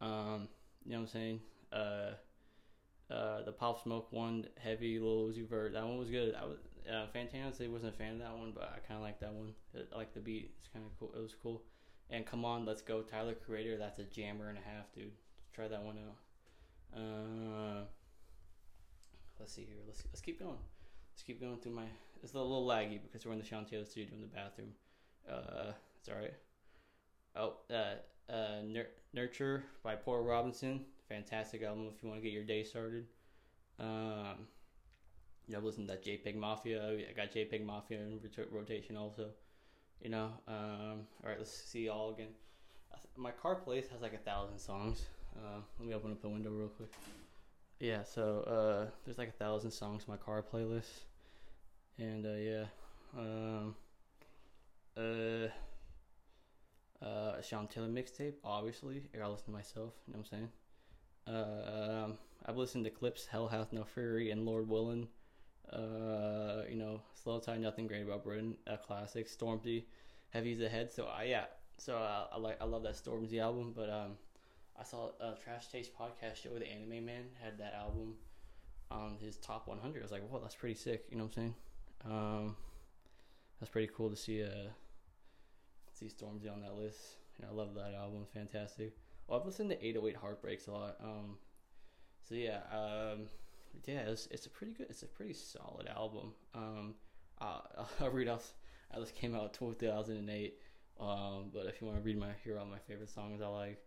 Um, 0.00 0.48
you 0.84 0.92
know 0.92 0.98
what 0.98 1.02
I'm 1.02 1.06
saying? 1.08 1.40
Uh, 1.72 2.10
uh, 3.10 3.42
the 3.44 3.52
Pop 3.52 3.82
Smoke 3.82 4.08
one, 4.10 4.46
Heavy 4.62 4.98
Lil 4.98 5.28
Uzi 5.28 5.48
Vert. 5.48 5.72
That 5.72 5.84
one 5.84 5.98
was 5.98 6.10
good. 6.10 6.34
I 6.34 6.44
was 6.44 6.58
uh, 6.88 7.06
Fantana 7.14 7.56
say 7.56 7.68
wasn't 7.68 7.94
a 7.94 7.96
fan 7.96 8.14
of 8.14 8.18
that 8.20 8.36
one, 8.36 8.52
but 8.54 8.64
I 8.64 8.78
kind 8.86 8.98
of 8.98 9.02
like 9.02 9.20
that 9.20 9.32
one. 9.32 9.54
I 9.74 9.96
like 9.96 10.14
the 10.14 10.20
beat. 10.20 10.52
It's 10.58 10.68
kind 10.68 10.84
of 10.84 10.92
cool. 10.98 11.12
It 11.16 11.22
was 11.22 11.34
cool. 11.40 11.62
And 12.10 12.26
come 12.26 12.44
on, 12.44 12.66
let's 12.66 12.82
go, 12.82 13.02
Tyler 13.02 13.34
Creator. 13.34 13.78
That's 13.78 13.98
a 13.98 14.04
jammer 14.04 14.48
and 14.48 14.58
a 14.58 14.60
half, 14.60 14.92
dude. 14.94 15.12
Try 15.54 15.68
that 15.68 15.82
one 15.82 15.98
out. 15.98 16.98
Uh, 17.00 17.84
let's 19.38 19.52
see 19.52 19.64
here. 19.64 19.78
Let's 19.86 20.02
let's 20.12 20.20
keep 20.20 20.38
going. 20.38 20.58
Let's 21.12 21.22
keep 21.22 21.40
going 21.40 21.58
through 21.58 21.72
my. 21.72 21.84
It's 22.22 22.34
a 22.34 22.38
little 22.38 22.66
laggy 22.66 23.00
because 23.02 23.26
we're 23.26 23.32
in 23.32 23.38
the 23.38 23.44
Shantae 23.44 23.86
studio 23.86 24.14
in 24.14 24.20
the 24.20 24.26
bathroom. 24.26 24.68
Uh, 25.28 25.72
it's 25.98 26.08
all 26.08 26.16
right. 26.16 26.34
Oh, 27.34 27.54
uh, 27.74 28.32
uh, 28.32 28.62
Nur- 28.64 28.90
Nurture 29.12 29.64
by 29.82 29.94
Porter 29.96 30.22
Robinson. 30.22 30.84
Fantastic 31.08 31.62
album 31.62 31.88
if 31.94 32.02
you 32.02 32.08
want 32.08 32.20
to 32.20 32.22
get 32.22 32.32
your 32.32 32.44
day 32.44 32.62
started. 32.62 33.06
Um, 33.78 34.46
yeah, 35.48 35.56
I've 35.56 35.64
listened 35.64 35.88
to 35.88 35.94
that 35.94 36.04
JPEG 36.04 36.36
Mafia. 36.36 36.82
I 36.88 37.12
got 37.14 37.32
JPEG 37.32 37.64
Mafia 37.64 37.98
in 37.98 38.20
rotation 38.50 38.96
also. 38.96 39.30
You 40.00 40.10
know, 40.10 40.30
um, 40.48 41.06
all 41.22 41.28
right, 41.28 41.38
let's 41.38 41.52
see 41.52 41.88
all 41.88 42.10
again. 42.10 42.28
My 43.16 43.30
car 43.30 43.56
place 43.56 43.86
has 43.92 44.00
like 44.00 44.14
a 44.14 44.18
thousand 44.18 44.58
songs. 44.58 45.04
Uh, 45.36 45.60
let 45.78 45.88
me 45.88 45.94
open 45.94 46.12
up 46.12 46.20
the 46.20 46.28
window 46.28 46.50
real 46.50 46.68
quick. 46.68 46.92
Yeah, 47.78 48.02
so 48.04 48.40
uh, 48.40 48.90
there's 49.04 49.18
like 49.18 49.28
a 49.28 49.32
thousand 49.32 49.70
songs 49.70 50.06
my 50.06 50.16
car 50.16 50.42
playlist. 50.42 51.04
and 51.98 52.24
uh, 52.26 52.34
yeah, 52.34 52.64
um, 53.16 53.74
uh, 54.96 55.48
uh, 57.04 57.42
Sean 57.42 57.66
Taylor 57.66 57.88
mixtape. 57.88 58.34
Obviously, 58.44 59.02
I 59.14 59.18
gotta 59.18 59.32
listen 59.32 59.46
to 59.46 59.52
myself. 59.52 59.94
You 60.06 60.14
know 60.14 60.20
what 60.20 60.28
I'm 60.32 60.38
saying? 60.38 60.48
Uh, 61.26 62.04
um, 62.04 62.18
I've 62.46 62.56
listened 62.56 62.84
to 62.84 62.90
Clipse, 62.90 63.26
Hell 63.26 63.48
Hath 63.48 63.72
No 63.72 63.84
Fury, 63.84 64.30
and 64.30 64.44
Lord 64.44 64.68
Willin'. 64.68 65.08
Uh, 65.70 66.62
you 66.68 66.76
know, 66.76 67.00
slowthai, 67.24 67.58
Nothing 67.58 67.86
Great 67.86 68.02
About 68.02 68.24
Britain, 68.24 68.56
a 68.66 68.76
classic. 68.76 69.28
Stormzy, 69.28 69.84
Heavy's 70.30 70.60
Ahead. 70.60 70.92
So 70.92 71.06
I 71.06 71.22
uh, 71.22 71.24
yeah, 71.24 71.44
so 71.78 71.96
uh, 71.96 72.26
I 72.32 72.38
like 72.38 72.60
I 72.60 72.64
love 72.64 72.82
that 72.82 72.94
Stormzy 72.94 73.40
album. 73.40 73.72
But 73.74 73.90
um, 73.90 74.12
I 74.78 74.84
saw 74.84 75.10
a 75.20 75.34
Trash 75.42 75.68
Taste 75.68 75.90
podcast 75.98 76.36
show. 76.36 76.50
The 76.58 76.70
Anime 76.70 77.04
Man 77.04 77.24
had 77.42 77.58
that 77.58 77.74
album 77.74 78.14
on 78.90 79.16
his 79.20 79.36
top 79.36 79.66
100. 79.66 79.98
I 79.98 80.02
was 80.02 80.12
like, 80.12 80.28
whoa, 80.28 80.40
that's 80.40 80.54
pretty 80.54 80.74
sick. 80.74 81.04
You 81.10 81.16
know 81.16 81.24
what 81.24 81.30
I'm 81.30 81.34
saying? 81.34 81.54
Um, 82.04 82.56
that's 83.60 83.70
pretty 83.70 83.90
cool 83.94 84.10
to 84.10 84.16
see 84.16 84.42
uh 84.42 84.70
see 85.92 86.06
Stormzy 86.06 86.52
on 86.52 86.60
that 86.62 86.76
list. 86.76 86.98
You 87.38 87.46
know, 87.46 87.52
I 87.52 87.54
love 87.54 87.74
that 87.74 87.94
album. 87.94 88.26
Fantastic. 88.34 88.96
Well, 89.26 89.40
I've 89.40 89.46
listened 89.46 89.70
to 89.70 89.76
808 89.84 90.16
Heartbreaks 90.16 90.66
a 90.66 90.72
lot. 90.72 90.96
Um, 91.02 91.38
so 92.28 92.34
yeah, 92.34 92.60
um, 92.72 93.26
yeah, 93.84 94.00
it's, 94.00 94.26
it's 94.30 94.46
a 94.46 94.50
pretty 94.50 94.72
good, 94.72 94.86
it's 94.90 95.02
a 95.02 95.06
pretty 95.06 95.34
solid 95.34 95.88
album. 95.88 96.32
Um, 96.54 96.94
uh, 97.40 97.60
I'll 98.00 98.10
read 98.10 98.28
off. 98.28 98.52
This 98.98 99.10
came 99.10 99.34
out 99.34 99.54
2008. 99.54 100.58
Um, 101.00 101.50
but 101.52 101.66
if 101.66 101.80
you 101.80 101.86
want 101.86 101.98
to 101.98 102.04
read 102.04 102.18
my 102.18 102.28
hear 102.44 102.58
all 102.58 102.66
my 102.66 102.78
favorite 102.86 103.10
songs, 103.10 103.40
I 103.40 103.46
like, 103.46 103.82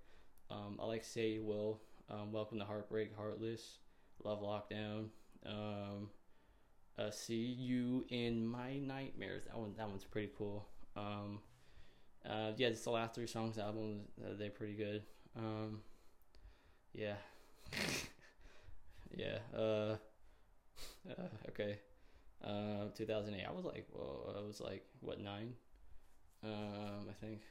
um, 0.49 0.79
I 0.81 0.85
like 0.85 1.03
Say 1.03 1.29
You 1.29 1.43
Will, 1.43 1.81
um, 2.09 2.31
Welcome 2.31 2.59
to 2.59 2.65
Heartbreak, 2.65 3.15
Heartless, 3.15 3.77
Love 4.23 4.41
Lockdown, 4.41 5.07
um, 5.45 6.09
uh, 6.97 7.11
See 7.11 7.35
You 7.35 8.05
in 8.09 8.45
My 8.45 8.77
Nightmares. 8.77 9.45
That 9.45 9.57
one, 9.57 9.73
that 9.77 9.87
one's 9.87 10.03
pretty 10.03 10.31
cool. 10.37 10.67
Um, 10.97 11.39
uh, 12.27 12.51
yeah, 12.57 12.69
just 12.69 12.83
the 12.83 12.91
last 12.91 13.15
three 13.15 13.27
songs 13.27 13.57
album, 13.57 14.01
uh, 14.21 14.33
they're 14.37 14.49
pretty 14.49 14.73
good. 14.73 15.03
Um, 15.37 15.81
yeah. 16.93 17.15
yeah. 19.13 19.39
Uh, 19.53 19.97
uh, 21.09 21.27
okay. 21.49 21.79
Uh, 22.43 22.89
2008. 22.95 23.45
I 23.47 23.51
was 23.51 23.65
like, 23.65 23.87
well, 23.91 24.35
I 24.37 24.41
was 24.41 24.61
like, 24.61 24.85
what, 25.01 25.19
nine? 25.19 25.53
Um, 26.43 27.07
I 27.09 27.13
think. 27.19 27.41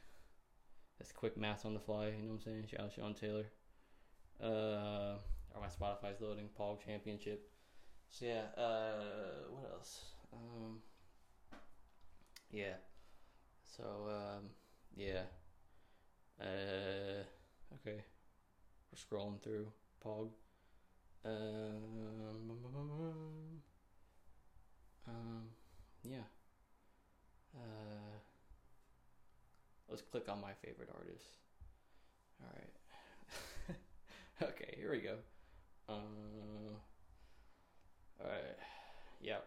That's 0.99 1.11
quick 1.11 1.37
math 1.37 1.67
on 1.67 1.75
the 1.75 1.81
fly, 1.81 2.07
you 2.07 2.23
know 2.23 2.29
what 2.29 2.35
I'm 2.35 2.41
saying? 2.41 2.67
Shout 2.71 2.81
out 2.81 2.93
Sean 2.93 3.15
Taylor. 3.15 3.47
Uh, 4.41 5.19
or 5.55 5.61
my 5.61 5.67
Spotify's 5.67 6.21
loading. 6.21 6.49
Pog 6.59 6.85
Championship. 6.85 7.51
So 8.11 8.27
yeah, 8.27 8.43
uh, 8.57 9.49
what 9.51 9.71
else? 9.73 10.01
Um, 10.33 10.79
yeah. 12.51 12.75
So, 13.77 13.83
um, 13.83 14.51
yeah. 14.97 15.23
Uh, 16.41 17.25
okay. 17.75 18.05
We're 18.93 19.19
scrolling 19.19 19.43
through 19.43 19.67
Pog. 20.05 20.29
Um, 21.25 22.51
um, 25.09 25.49
yeah. 26.03 26.19
Uh, 27.57 28.19
let's 29.89 30.03
click 30.03 30.29
on 30.29 30.41
my 30.41 30.53
favorite 30.63 30.91
artist. 30.95 31.25
All 32.43 32.51
right. 32.55 33.77
okay, 34.51 34.75
here 34.77 34.91
we 34.93 34.99
go. 34.99 35.17
Um, 35.89 36.77
all 38.21 38.27
right. 38.29 38.59
Yep. 39.23 39.47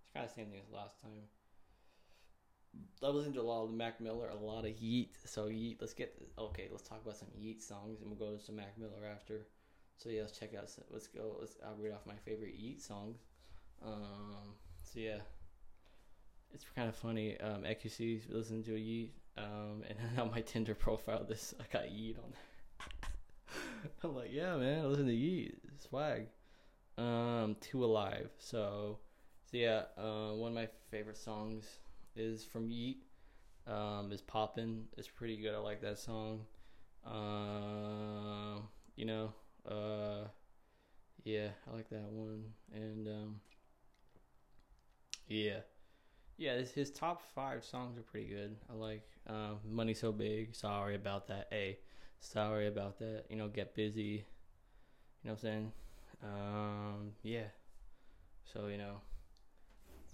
It's 0.00 0.12
kind 0.12 0.24
of 0.26 0.30
the 0.30 0.34
same 0.34 0.50
thing 0.50 0.60
as 0.66 0.74
last 0.74 1.00
time. 1.00 1.22
I 3.02 3.08
listened 3.08 3.34
to 3.34 3.40
a 3.40 3.42
lot 3.42 3.64
of 3.64 3.70
Mac 3.72 4.00
Miller, 4.00 4.28
a 4.28 4.34
lot 4.34 4.66
of 4.66 4.76
Yeat. 4.78 5.16
So 5.24 5.46
Yeat, 5.46 5.78
let's 5.80 5.94
get 5.94 6.14
okay. 6.38 6.68
Let's 6.70 6.86
talk 6.86 7.00
about 7.02 7.16
some 7.16 7.28
Yeat 7.34 7.62
songs, 7.62 8.02
and 8.02 8.10
we'll 8.10 8.18
go 8.18 8.36
to 8.36 8.42
some 8.42 8.56
Mac 8.56 8.76
Miller 8.76 9.06
after. 9.10 9.46
So 9.96 10.10
yeah, 10.10 10.22
let's 10.22 10.38
check 10.38 10.54
out. 10.54 10.70
Let's 10.90 11.06
go. 11.06 11.36
Let's. 11.40 11.56
I'll 11.64 11.76
read 11.76 11.92
off 11.92 12.06
my 12.06 12.16
favorite 12.24 12.54
Yeat 12.54 12.82
songs. 12.82 13.18
Um. 13.84 14.54
So 14.82 15.00
yeah, 15.00 15.18
it's 16.52 16.64
kind 16.74 16.88
of 16.88 16.94
funny. 16.94 17.38
Um, 17.40 17.62
XQC 17.62 18.22
listening 18.30 18.62
to 18.64 18.74
a 18.74 18.78
Yeat. 18.78 19.14
Um, 19.38 19.82
and 19.88 19.98
on 20.20 20.30
my 20.30 20.40
Tinder 20.40 20.74
profile, 20.74 21.24
this 21.28 21.54
I 21.60 21.64
got 21.72 21.90
Yeat 21.90 22.16
on 22.22 22.30
there. 22.30 23.90
I'm 24.04 24.14
like, 24.14 24.30
yeah, 24.32 24.56
man, 24.56 24.84
I 24.84 24.86
listen 24.86 25.06
to 25.06 25.14
Yeat. 25.14 25.58
Swag. 25.78 26.26
Um, 26.98 27.56
Two 27.60 27.84
Alive. 27.84 28.30
So, 28.38 28.98
so 29.50 29.56
yeah, 29.56 29.82
uh, 29.98 30.32
one 30.32 30.52
of 30.52 30.54
my 30.54 30.68
favorite 30.90 31.18
songs 31.18 31.64
is 32.14 32.44
from 32.44 32.70
Yeat. 32.70 33.02
Um, 33.66 34.12
is 34.12 34.22
Poppin'. 34.22 34.84
It's 34.96 35.08
pretty 35.08 35.36
good. 35.36 35.54
I 35.54 35.58
like 35.58 35.82
that 35.82 35.98
song. 35.98 36.40
Um, 37.04 38.68
you 38.94 39.04
know, 39.04 39.32
uh, 39.68 40.28
yeah, 41.24 41.48
I 41.70 41.76
like 41.76 41.88
that 41.90 42.10
one. 42.10 42.44
And 42.72 43.08
um, 43.08 43.40
yeah, 45.28 45.60
yeah, 46.38 46.56
his, 46.56 46.72
his 46.72 46.90
top 46.90 47.22
five 47.34 47.64
songs 47.64 47.98
are 47.98 48.02
pretty 48.02 48.28
good. 48.28 48.56
I 48.70 48.74
like 48.74 49.02
um, 49.28 49.58
Money 49.68 49.94
So 49.94 50.12
Big. 50.12 50.54
Sorry 50.54 50.94
about 50.94 51.28
that. 51.28 51.48
Hey, 51.50 51.78
sorry 52.20 52.68
about 52.68 52.98
that. 53.00 53.24
You 53.30 53.36
know, 53.36 53.48
Get 53.48 53.74
Busy. 53.74 54.02
You 54.02 55.30
know 55.30 55.32
what 55.32 55.32
I'm 55.32 55.38
saying? 55.38 55.72
Um, 56.22 57.12
yeah. 57.22 57.46
So 58.52 58.68
you 58.68 58.78
know, 58.78 58.96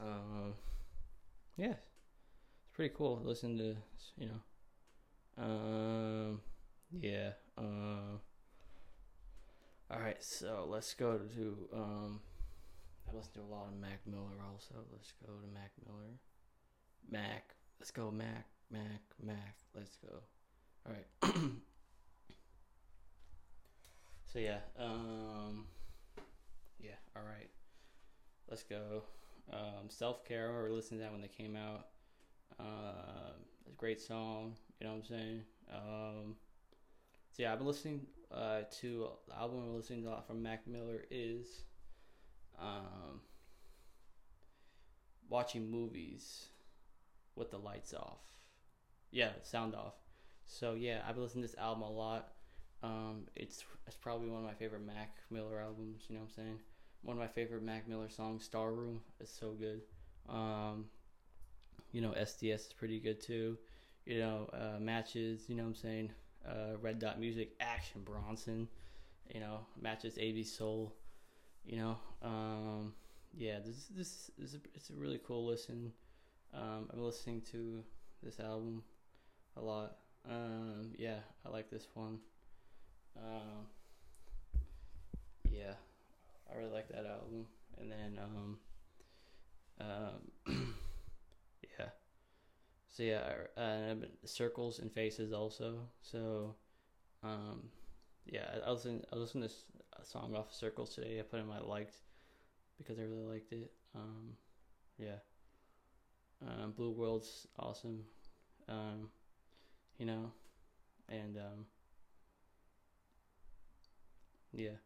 um, 0.00 0.54
yeah 1.56 1.68
it's 1.68 2.70
pretty 2.74 2.94
cool. 2.96 3.20
Listen 3.24 3.58
to 3.58 3.76
you 4.18 4.28
know, 4.28 5.44
um, 5.44 6.40
yeah. 7.00 7.30
So 10.22 10.66
let's 10.68 10.94
go 10.94 11.18
to 11.18 11.68
um. 11.74 12.20
I 13.08 13.16
listen 13.16 13.32
to 13.34 13.40
a 13.40 13.50
lot 13.52 13.66
of 13.66 13.80
Mac 13.80 13.98
Miller 14.06 14.38
also. 14.48 14.74
Let's 14.92 15.12
go 15.26 15.32
to 15.32 15.52
Mac 15.52 15.72
Miller. 15.84 16.20
Mac. 17.10 17.56
Let's 17.80 17.90
go 17.90 18.12
Mac. 18.12 18.46
Mac. 18.70 19.02
Mac. 19.20 19.56
Let's 19.74 19.96
go. 19.96 20.20
All 20.86 20.92
right. 20.92 21.34
so 24.32 24.38
yeah. 24.38 24.58
Um. 24.78 25.66
Yeah. 26.78 26.92
All 27.16 27.24
right. 27.24 27.50
Let's 28.48 28.62
go. 28.62 29.02
Um, 29.52 29.88
Self 29.88 30.24
care. 30.24 30.48
I 30.50 30.54
Or 30.54 30.70
listen 30.70 30.98
to 30.98 31.02
that 31.02 31.10
when 31.10 31.20
they 31.20 31.28
came 31.28 31.56
out. 31.56 31.88
Uh, 32.60 33.32
a 33.66 33.74
great 33.76 34.00
song, 34.00 34.54
you 34.78 34.86
know 34.86 34.92
what 34.92 34.98
I'm 35.00 35.04
saying? 35.04 35.42
Um, 35.72 36.36
so 37.32 37.42
yeah, 37.42 37.52
I've 37.52 37.58
been 37.58 37.66
listening 37.66 38.06
uh, 38.34 38.62
to 38.80 39.08
the 39.28 39.36
album 39.36 39.60
I'm 39.62 39.76
listening 39.76 40.02
to 40.02 40.08
a 40.08 40.10
lot 40.10 40.26
from 40.26 40.42
Mac 40.42 40.66
Miller 40.66 41.04
is 41.10 41.64
um, 42.60 43.20
watching 45.28 45.70
movies 45.70 46.46
with 47.36 47.50
the 47.50 47.58
lights 47.58 47.94
off. 47.94 48.20
Yeah, 49.10 49.30
sound 49.42 49.74
off. 49.74 49.94
So 50.46 50.74
yeah, 50.74 51.00
I've 51.06 51.14
been 51.14 51.24
listening 51.24 51.44
to 51.44 51.48
this 51.48 51.58
album 51.58 51.82
a 51.82 51.90
lot. 51.90 52.28
Um, 52.82 53.26
it's 53.36 53.64
it's 53.86 53.96
probably 53.96 54.28
one 54.28 54.40
of 54.40 54.44
my 54.44 54.54
favorite 54.54 54.84
Mac 54.84 55.16
Miller 55.30 55.60
albums. 55.60 56.04
You 56.08 56.16
know 56.16 56.22
what 56.22 56.30
I'm 56.38 56.44
saying? 56.44 56.58
One 57.02 57.16
of 57.16 57.20
my 57.20 57.28
favorite 57.28 57.62
Mac 57.62 57.88
Miller 57.88 58.08
songs, 58.08 58.44
"Star 58.44 58.72
Room," 58.72 59.00
is 59.20 59.30
so 59.30 59.52
good. 59.52 59.82
Um, 60.28 60.86
you 61.92 62.00
know, 62.00 62.12
SDS 62.12 62.66
is 62.68 62.72
pretty 62.72 62.98
good 62.98 63.20
too. 63.20 63.58
You 64.06 64.18
know, 64.18 64.50
uh, 64.52 64.80
matches. 64.80 65.44
You 65.48 65.56
know, 65.56 65.62
what 65.62 65.70
I'm 65.70 65.74
saying 65.74 66.10
uh, 66.46 66.76
Red 66.80 66.98
Dot 66.98 67.20
Music, 67.20 67.54
Action 67.60 68.02
Bronson. 68.04 68.68
You 69.32 69.40
know, 69.40 69.60
matches 69.80 70.18
AV 70.18 70.44
Soul. 70.46 70.94
You 71.64 71.76
know, 71.76 71.96
um, 72.22 72.92
yeah, 73.34 73.58
this 73.64 73.86
this 73.96 74.30
is 74.38 74.54
a, 74.54 74.58
it's 74.74 74.90
a 74.90 74.94
really 74.94 75.20
cool 75.26 75.46
listen. 75.46 75.92
Um, 76.52 76.90
I'm 76.92 77.02
listening 77.02 77.42
to 77.52 77.82
this 78.22 78.40
album 78.40 78.82
a 79.56 79.60
lot. 79.60 79.96
Um, 80.28 80.92
yeah, 80.98 81.18
I 81.46 81.48
like 81.48 81.70
this 81.70 81.86
one. 81.94 82.18
Um, 83.16 83.66
yeah, 85.50 85.74
I 86.50 86.58
really 86.58 86.72
like 86.72 86.88
that 86.88 87.06
album. 87.06 87.46
And 87.80 87.90
then 87.90 88.18
um, 88.22 88.58
um 89.80 90.74
so 92.92 93.02
yeah, 93.02 93.22
uh, 93.56 93.94
circles 94.26 94.78
and 94.78 94.92
faces 94.92 95.32
also. 95.32 95.88
So, 96.02 96.54
um, 97.22 97.70
yeah, 98.26 98.46
I, 98.66 98.70
listened. 98.70 99.06
I 99.10 99.16
listened 99.16 99.42
to 99.42 99.48
this 99.48 99.64
song 100.04 100.34
off 100.36 100.48
of 100.48 100.54
Circles 100.54 100.94
today. 100.94 101.18
I 101.18 101.22
put 101.22 101.40
in 101.40 101.46
my 101.46 101.58
liked 101.58 101.96
because 102.76 102.98
I 102.98 103.02
really 103.02 103.24
liked 103.24 103.52
it. 103.52 103.72
Um, 103.94 104.34
yeah. 104.98 105.16
Um, 106.46 106.72
Blue 106.72 106.90
World's 106.90 107.46
awesome. 107.58 108.00
Um, 108.68 109.08
you 109.98 110.04
know, 110.04 110.30
and 111.08 111.38
um, 111.38 111.66
yeah. 114.52 114.76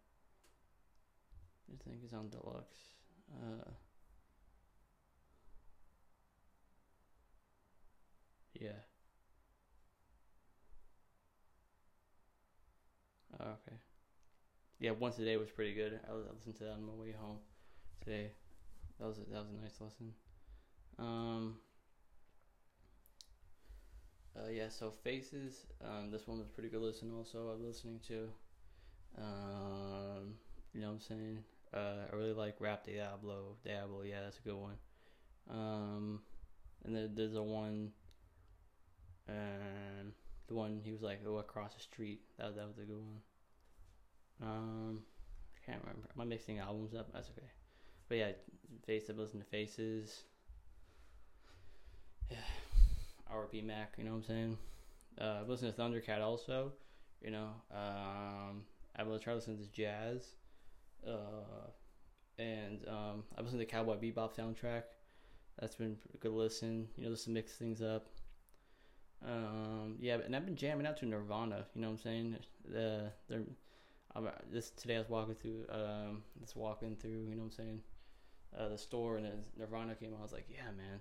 I 1.68 1.82
think 1.82 2.02
it's 2.04 2.12
on 2.12 2.28
deluxe. 2.28 2.78
Uh, 3.32 3.70
Yeah. 8.60 8.70
Oh, 13.40 13.44
okay. 13.44 13.76
Yeah, 14.78 14.92
once 14.92 15.18
a 15.18 15.24
day 15.24 15.36
was 15.36 15.50
pretty 15.50 15.74
good. 15.74 15.98
I, 16.08 16.12
listened 16.14 16.56
to 16.58 16.64
that 16.64 16.72
on 16.72 16.86
my 16.86 16.92
way 16.92 17.12
home 17.18 17.38
today. 18.04 18.30
That 18.98 19.06
was 19.06 19.18
a, 19.18 19.22
that 19.32 19.40
was 19.40 19.48
a 19.50 19.62
nice 19.62 19.80
lesson. 19.80 20.12
Um. 20.98 21.56
Uh, 24.36 24.50
yeah, 24.50 24.68
so 24.68 24.90
faces. 25.02 25.66
Um, 25.82 26.10
this 26.10 26.26
one 26.26 26.38
was 26.38 26.48
pretty 26.48 26.68
good 26.68 26.82
listen. 26.82 27.10
Also, 27.16 27.48
I 27.48 27.52
was 27.52 27.60
listening 27.62 28.00
to. 28.08 28.28
Um, 29.18 30.34
you 30.74 30.82
know 30.82 30.88
what 30.88 30.94
I'm 30.94 31.00
saying? 31.00 31.38
Uh, 31.72 32.06
I 32.12 32.16
really 32.16 32.32
like 32.34 32.56
Rap 32.60 32.84
Diablo. 32.84 33.56
Diablo, 33.64 34.02
yeah, 34.02 34.20
that's 34.22 34.38
a 34.38 34.42
good 34.42 34.56
one. 34.56 34.76
Um, 35.50 36.20
and 36.84 36.94
then 36.94 37.12
there's 37.14 37.34
a 37.34 37.42
one 37.42 37.92
and 39.28 40.12
the 40.48 40.54
one 40.54 40.80
he 40.84 40.92
was 40.92 41.02
like, 41.02 41.20
"Oh, 41.26 41.36
across 41.38 41.74
the 41.74 41.80
street." 41.80 42.20
That 42.38 42.54
that 42.56 42.66
was 42.66 42.78
a 42.78 42.82
good 42.82 42.96
one. 42.96 43.20
Um, 44.42 45.02
I 45.54 45.66
can't 45.70 45.82
remember. 45.82 46.08
Am 46.14 46.20
I 46.20 46.24
mixing 46.24 46.58
albums 46.58 46.94
up? 46.94 47.12
That's 47.12 47.30
okay. 47.30 47.48
But 48.08 48.18
yeah, 48.18 48.32
Face. 48.86 49.10
I 49.10 49.12
listen 49.12 49.40
to 49.40 49.46
Faces. 49.46 50.24
Yeah, 52.28 52.38
RP 53.32 53.64
Mac. 53.64 53.94
You 53.98 54.04
know 54.04 54.10
what 54.10 54.16
I'm 54.16 54.22
saying? 54.24 54.58
Uh, 55.20 55.38
I've 55.42 55.48
listened 55.48 55.74
to 55.74 55.80
Thundercat 55.80 56.20
also. 56.20 56.72
You 57.22 57.30
know, 57.30 57.50
um, 57.72 58.62
I've 58.96 59.06
tried 59.06 59.32
to 59.32 59.34
listen 59.36 59.58
to 59.58 59.70
jazz. 59.70 60.34
Uh, 61.06 61.70
and 62.38 62.80
um, 62.88 63.22
I 63.36 63.42
listened 63.42 63.60
to 63.60 63.66
Cowboy 63.66 63.96
Bebop 63.96 64.34
soundtrack. 64.36 64.82
That's 65.58 65.76
been 65.76 65.96
a 66.14 66.16
good 66.18 66.32
listen. 66.32 66.88
You 66.96 67.04
know, 67.04 67.10
just 67.10 67.24
to 67.24 67.30
mix 67.30 67.52
things 67.52 67.80
up. 67.80 68.08
Um, 69.24 69.96
yeah, 70.00 70.18
and 70.24 70.36
I've 70.36 70.44
been 70.44 70.56
jamming 70.56 70.86
out 70.86 70.96
to 70.98 71.06
Nirvana. 71.06 71.66
You 71.74 71.80
know 71.80 71.88
what 71.88 71.92
I'm 71.94 71.98
saying? 71.98 72.36
The 72.70 73.10
they're 73.28 73.42
I'm, 74.14 74.28
this 74.50 74.70
today 74.70 74.96
I 74.96 74.98
was 75.00 75.08
walking 75.08 75.34
through 75.34 75.66
um 75.70 76.22
just 76.40 76.56
walking 76.56 76.96
through. 76.96 77.26
You 77.28 77.36
know 77.36 77.44
what 77.44 77.44
I'm 77.44 77.50
saying? 77.52 77.80
Uh, 78.56 78.68
the 78.68 78.78
store 78.78 79.16
and 79.16 79.26
Nirvana 79.58 79.94
came 79.94 80.12
on. 80.14 80.20
I 80.20 80.22
was 80.22 80.32
like, 80.32 80.46
yeah, 80.48 80.70
man, 80.76 81.00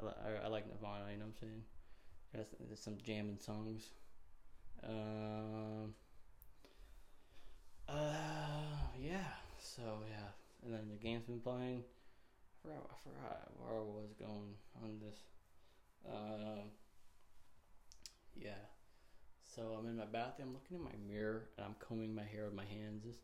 I, 0.00 0.28
I, 0.28 0.46
I 0.46 0.48
like 0.48 0.66
Nirvana. 0.68 1.10
You 1.12 1.18
know 1.18 1.26
what 1.26 1.34
I'm 1.42 1.48
saying? 1.48 1.62
Got 2.34 2.46
there's 2.68 2.80
some 2.80 2.96
jamming 3.04 3.38
songs. 3.38 3.90
Um. 4.84 5.94
Uh, 7.88 8.92
yeah. 9.00 9.34
So 9.58 9.82
yeah, 10.08 10.28
and 10.64 10.74
then 10.74 10.88
the 10.90 10.96
game's 10.96 11.24
been 11.24 11.40
playing. 11.40 11.82
I 12.64 12.68
forgot, 12.68 12.90
I 12.90 12.96
forgot 13.02 13.52
where 13.58 13.78
I 13.78 13.82
was 13.82 14.12
going 14.18 14.54
on 14.82 14.98
this. 15.00 15.18
Um. 16.08 16.70
Yeah. 18.36 18.50
So 19.42 19.76
I'm 19.78 19.86
in 19.86 19.96
my 19.96 20.04
bathroom, 20.04 20.48
I'm 20.48 20.54
looking 20.54 20.76
in 20.76 20.84
my 20.84 20.96
mirror, 21.08 21.48
and 21.56 21.64
I'm 21.64 21.76
combing 21.78 22.14
my 22.14 22.24
hair 22.24 22.44
with 22.44 22.54
my 22.54 22.64
hands. 22.64 23.16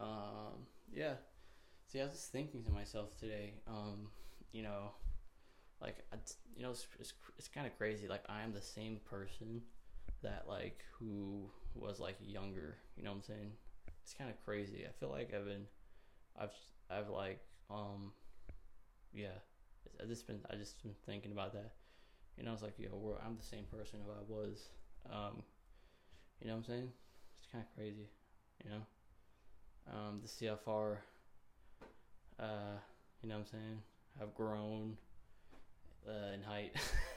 Um, 0.00 0.66
yeah. 0.92 1.14
See, 1.86 2.00
I 2.00 2.04
was 2.04 2.12
just 2.12 2.32
thinking 2.32 2.64
to 2.64 2.70
myself 2.72 3.16
today, 3.18 3.54
um, 3.68 4.08
you 4.52 4.62
know, 4.62 4.92
like, 5.80 5.98
you 6.56 6.62
know, 6.62 6.70
it's, 6.70 6.86
it's, 6.98 7.12
it's 7.38 7.48
kind 7.48 7.66
of 7.66 7.76
crazy. 7.78 8.08
Like, 8.08 8.24
I 8.28 8.42
am 8.42 8.52
the 8.52 8.60
same 8.60 9.00
person 9.08 9.62
that, 10.22 10.44
like, 10.48 10.84
who 10.98 11.50
was, 11.74 12.00
like, 12.00 12.16
younger. 12.20 12.76
You 12.96 13.04
know 13.04 13.10
what 13.10 13.16
I'm 13.16 13.22
saying? 13.22 13.52
It's 14.02 14.14
kind 14.14 14.30
of 14.30 14.44
crazy. 14.44 14.84
I 14.88 14.92
feel 14.98 15.10
like 15.10 15.32
I've 15.34 15.46
been, 15.46 15.66
I've, 16.38 16.50
I've, 16.90 17.08
like, 17.08 17.40
um, 17.70 18.12
yeah. 19.12 19.38
I 20.02 20.06
just 20.06 20.26
been, 20.26 20.40
I 20.50 20.56
just 20.56 20.82
been 20.82 20.94
thinking 21.06 21.32
about 21.32 21.52
that. 21.54 21.72
You 22.36 22.44
know, 22.44 22.52
it's 22.52 22.62
like, 22.62 22.78
yo, 22.78 23.16
I'm 23.24 23.36
the 23.36 23.44
same 23.44 23.64
person 23.64 24.00
who 24.04 24.12
I 24.12 24.24
was. 24.26 24.68
Um, 25.10 25.42
you 26.40 26.48
know 26.48 26.54
what 26.54 26.58
I'm 26.58 26.64
saying? 26.64 26.88
It's 27.38 27.48
kind 27.52 27.64
of 27.64 27.74
crazy, 27.76 28.08
you 28.64 28.70
know? 28.70 28.82
Um, 29.92 30.20
to 30.22 30.28
see 30.28 30.46
how 30.46 30.56
far, 30.56 31.00
uh, 32.38 32.78
you 33.22 33.28
know 33.28 33.36
what 33.36 33.40
I'm 33.40 33.46
saying, 33.46 33.82
I've 34.20 34.34
grown 34.34 34.96
uh, 36.08 36.34
in 36.34 36.42
height. 36.42 36.76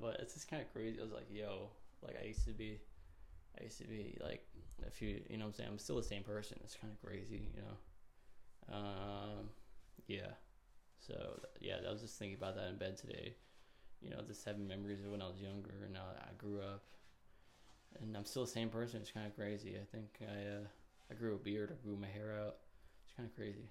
but 0.00 0.16
it's 0.20 0.34
just 0.34 0.48
kind 0.48 0.62
of 0.62 0.72
crazy. 0.72 0.98
I 0.98 1.02
was 1.02 1.12
like, 1.12 1.26
yo, 1.30 1.68
like 2.02 2.16
I 2.22 2.26
used 2.26 2.46
to 2.46 2.52
be, 2.52 2.80
I 3.60 3.64
used 3.64 3.78
to 3.78 3.86
be 3.86 4.16
like 4.22 4.46
a 4.86 4.90
few, 4.90 5.20
you 5.28 5.36
know 5.36 5.44
what 5.44 5.48
I'm 5.48 5.54
saying? 5.54 5.68
I'm 5.72 5.78
still 5.78 5.96
the 5.96 6.02
same 6.02 6.22
person. 6.22 6.58
It's 6.64 6.76
kind 6.76 6.92
of 6.92 7.06
crazy, 7.06 7.50
you 7.54 7.62
know? 7.62 8.76
Um, 8.76 9.48
yeah. 10.06 10.32
So, 11.06 11.40
yeah, 11.60 11.76
I 11.86 11.92
was 11.92 12.00
just 12.00 12.18
thinking 12.18 12.38
about 12.38 12.56
that 12.56 12.68
in 12.68 12.78
bed 12.78 12.96
today 12.96 13.34
you 14.02 14.10
know, 14.10 14.20
just 14.26 14.44
having 14.44 14.66
memories 14.66 15.00
of 15.04 15.10
when 15.10 15.22
I 15.22 15.28
was 15.28 15.40
younger 15.40 15.84
and 15.86 15.96
I 15.96 16.32
grew 16.36 16.60
up. 16.60 16.82
And 18.00 18.16
I'm 18.16 18.24
still 18.24 18.44
the 18.44 18.50
same 18.50 18.68
person. 18.68 19.00
It's 19.00 19.10
kind 19.10 19.26
of 19.26 19.36
crazy. 19.36 19.76
I 19.76 19.84
think 19.94 20.08
I 20.22 20.56
uh, 20.56 20.66
I 21.10 21.14
grew 21.14 21.34
a 21.34 21.38
beard. 21.38 21.70
I 21.70 21.86
grew 21.86 21.96
my 21.96 22.08
hair 22.08 22.38
out. 22.40 22.56
It's 23.04 23.14
kind 23.16 23.28
of 23.28 23.36
crazy. 23.36 23.68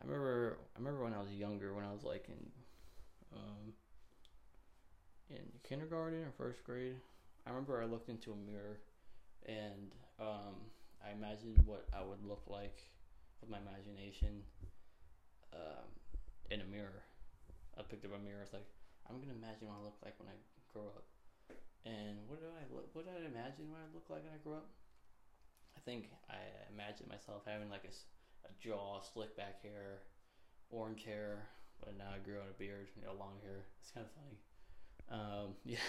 I 0.00 0.04
remember 0.04 0.58
I 0.74 0.78
remember 0.78 1.04
when 1.04 1.14
I 1.14 1.20
was 1.20 1.32
younger, 1.32 1.72
when 1.72 1.84
I 1.84 1.92
was 1.92 2.02
like 2.02 2.28
in 2.28 2.50
um, 3.32 3.72
in 5.30 5.44
kindergarten 5.62 6.22
or 6.22 6.32
first 6.36 6.64
grade. 6.64 6.96
I 7.46 7.50
remember 7.50 7.80
I 7.80 7.86
looked 7.86 8.08
into 8.08 8.32
a 8.32 8.36
mirror 8.36 8.80
and 9.46 9.92
um, 10.20 10.56
I 11.04 11.12
imagined 11.12 11.62
what 11.64 11.86
I 11.96 12.02
would 12.02 12.24
look 12.26 12.42
like 12.48 12.82
with 13.40 13.50
my 13.50 13.58
imagination 13.58 14.42
um, 15.52 15.86
in 16.50 16.60
a 16.60 16.64
mirror. 16.64 17.02
I 17.78 17.82
picked 17.82 18.04
up 18.04 18.12
a 18.14 18.18
mirror. 18.18 18.42
It's 18.42 18.52
like 18.52 18.66
I'm 19.08 19.22
gonna 19.22 19.38
imagine 19.38 19.68
what 19.70 19.78
I 19.78 19.84
look 19.84 19.98
like 20.02 20.18
when 20.18 20.28
I 20.28 20.36
grow 20.72 20.90
up. 20.92 21.06
And 21.86 22.18
what 22.26 22.42
do 22.42 22.50
I 22.50 22.66
look? 22.68 22.90
What 22.92 23.06
did 23.06 23.14
I 23.14 23.22
imagine 23.30 23.70
what 23.70 23.78
I 23.78 23.88
look 23.94 24.10
like 24.10 24.26
when 24.26 24.34
I 24.34 24.42
grow 24.42 24.58
up? 24.58 24.70
I 25.78 25.80
think 25.86 26.10
I 26.26 26.42
imagined 26.72 27.08
myself 27.08 27.46
having 27.46 27.70
like 27.70 27.86
a, 27.86 27.94
a 28.48 28.52
jaw, 28.58 28.98
slick 29.00 29.36
back 29.38 29.62
hair, 29.62 30.02
orange 30.70 31.04
hair, 31.06 31.46
but 31.78 31.94
now 31.94 32.10
I 32.10 32.18
grew 32.18 32.42
out 32.42 32.50
a 32.50 32.58
beard, 32.58 32.90
you 32.96 33.06
know, 33.06 33.14
long 33.14 33.38
hair. 33.46 33.70
It's 33.78 33.94
kind 33.94 34.02
of 34.02 34.12
funny. 34.18 34.38
Um, 35.06 35.54
yeah, 35.64 35.86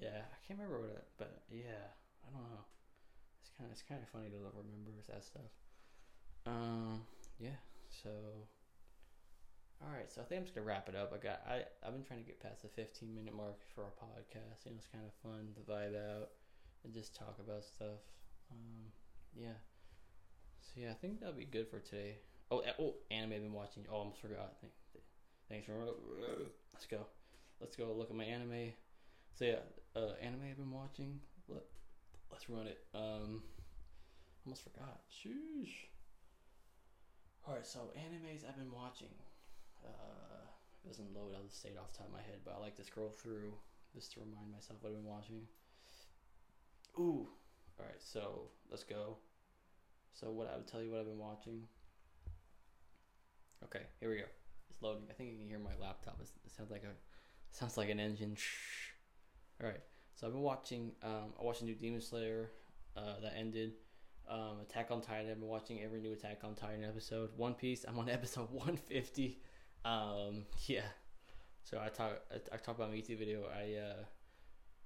yeah. 0.00 0.24
I 0.24 0.38
can't 0.48 0.56
remember 0.56 0.80
what, 0.80 0.96
it, 0.96 1.08
but 1.20 1.44
yeah, 1.52 1.92
I 2.24 2.32
don't 2.32 2.48
know. 2.48 2.64
It's 3.44 3.52
kind 3.52 3.68
of 3.68 3.76
it's 3.76 3.84
kind 3.84 4.00
of 4.00 4.08
funny 4.08 4.32
to 4.32 4.40
remember 4.40 5.04
that 5.12 5.20
stuff. 5.20 5.52
Um, 6.46 7.04
yeah. 7.36 7.60
So 7.90 8.08
all 9.82 9.92
right, 9.92 10.12
so 10.12 10.20
I 10.20 10.24
think 10.24 10.40
I'm 10.40 10.44
just 10.44 10.54
gonna 10.54 10.66
wrap 10.66 10.88
it 10.88 10.94
up. 10.94 11.12
I 11.14 11.18
got 11.18 11.40
I 11.48 11.64
I've 11.84 11.92
been 11.92 12.04
trying 12.04 12.20
to 12.20 12.26
get 12.26 12.40
past 12.40 12.62
the 12.62 12.68
15 12.68 13.14
minute 13.14 13.34
mark 13.34 13.60
for 13.74 13.84
our 13.84 13.96
podcast. 13.96 14.64
You 14.64 14.72
know, 14.72 14.76
it's 14.76 14.86
kind 14.86 15.04
of 15.04 15.12
fun 15.24 15.56
to 15.56 15.60
vibe 15.64 15.96
out 15.96 16.30
and 16.84 16.92
just 16.92 17.16
talk 17.16 17.36
about 17.40 17.64
stuff. 17.64 18.04
Um, 18.50 18.92
yeah. 19.34 19.56
So 20.60 20.80
yeah, 20.80 20.90
I 20.90 20.94
think 20.94 21.20
that'll 21.20 21.34
be 21.34 21.46
good 21.46 21.68
for 21.68 21.78
today. 21.80 22.18
Oh, 22.50 22.62
oh, 22.78 22.94
anime 23.10 23.32
I've 23.32 23.42
been 23.42 23.52
watching. 23.52 23.84
Oh, 23.90 23.94
I 23.94 23.98
almost 23.98 24.20
forgot. 24.20 24.56
Thanks 25.48 25.66
for 25.66 25.72
let's 26.72 26.86
go. 26.86 27.06
Let's 27.60 27.76
go 27.76 27.92
look 27.92 28.10
at 28.10 28.16
my 28.16 28.24
anime. 28.24 28.72
So 29.32 29.44
yeah, 29.46 29.64
uh, 29.96 30.12
anime 30.20 30.42
I've 30.50 30.58
been 30.58 30.70
watching. 30.70 31.20
Let 31.48 31.62
let's 32.30 32.50
run 32.50 32.66
it. 32.66 32.84
Um, 32.94 33.42
almost 34.44 34.62
forgot. 34.62 35.00
Sheesh. 35.10 35.88
All 37.46 37.54
right, 37.54 37.66
so 37.66 37.90
animes 37.96 38.46
I've 38.46 38.56
been 38.56 38.72
watching. 38.72 39.08
Uh, 39.84 40.44
it 40.84 40.88
doesn't 40.88 41.14
load. 41.14 41.32
I'll 41.36 41.44
just 41.44 41.62
say 41.62 41.70
off 41.80 41.92
the 41.92 41.98
top 41.98 42.08
of 42.08 42.12
my 42.12 42.22
head, 42.22 42.40
but 42.44 42.54
I 42.56 42.60
like 42.60 42.76
to 42.76 42.84
scroll 42.84 43.10
through 43.10 43.52
just 43.94 44.12
to 44.12 44.20
remind 44.20 44.50
myself 44.52 44.78
what 44.80 44.90
I've 44.90 44.96
been 44.96 45.10
watching. 45.10 45.42
Ooh. 46.98 47.28
All 47.78 47.86
right, 47.86 48.00
so 48.00 48.48
let's 48.70 48.84
go. 48.84 49.16
So 50.12 50.30
what 50.30 50.50
I 50.52 50.56
would 50.56 50.66
tell 50.66 50.82
you 50.82 50.90
what 50.90 51.00
I've 51.00 51.06
been 51.06 51.18
watching. 51.18 51.62
Okay, 53.64 53.82
here 54.00 54.10
we 54.10 54.16
go. 54.16 54.24
It's 54.70 54.82
loading. 54.82 55.04
I 55.10 55.14
think 55.14 55.32
you 55.32 55.38
can 55.38 55.48
hear 55.48 55.58
my 55.58 55.74
laptop. 55.80 56.18
It 56.20 56.28
sounds 56.56 56.70
like 56.70 56.82
a 56.84 56.92
sounds 57.56 57.76
like 57.76 57.88
an 57.88 58.00
engine. 58.00 58.34
Shh. 58.36 58.90
All 59.62 59.68
right. 59.68 59.80
So 60.14 60.26
I've 60.26 60.32
been 60.32 60.42
watching. 60.42 60.92
Um, 61.02 61.32
I 61.40 61.44
watched 61.44 61.62
a 61.62 61.64
new 61.64 61.74
Demon 61.74 62.00
Slayer 62.00 62.50
uh, 62.96 63.20
that 63.22 63.34
ended. 63.36 63.72
Um, 64.28 64.60
Attack 64.62 64.90
on 64.90 65.00
Titan. 65.00 65.30
I've 65.30 65.40
been 65.40 65.48
watching 65.48 65.80
every 65.82 66.00
new 66.00 66.12
Attack 66.12 66.40
on 66.44 66.54
Titan 66.54 66.84
episode. 66.84 67.30
One 67.36 67.54
Piece. 67.54 67.84
I'm 67.86 67.98
on 67.98 68.08
episode 68.10 68.50
150. 68.50 69.38
Um, 69.84 70.44
yeah. 70.66 70.82
So 71.64 71.80
I 71.82 71.88
talk 71.88 72.20
I, 72.32 72.36
I 72.36 72.56
talked 72.56 72.78
about 72.78 72.90
my 72.90 72.96
YouTube 72.96 73.18
video. 73.18 73.44
I 73.44 73.78
uh, 73.78 74.04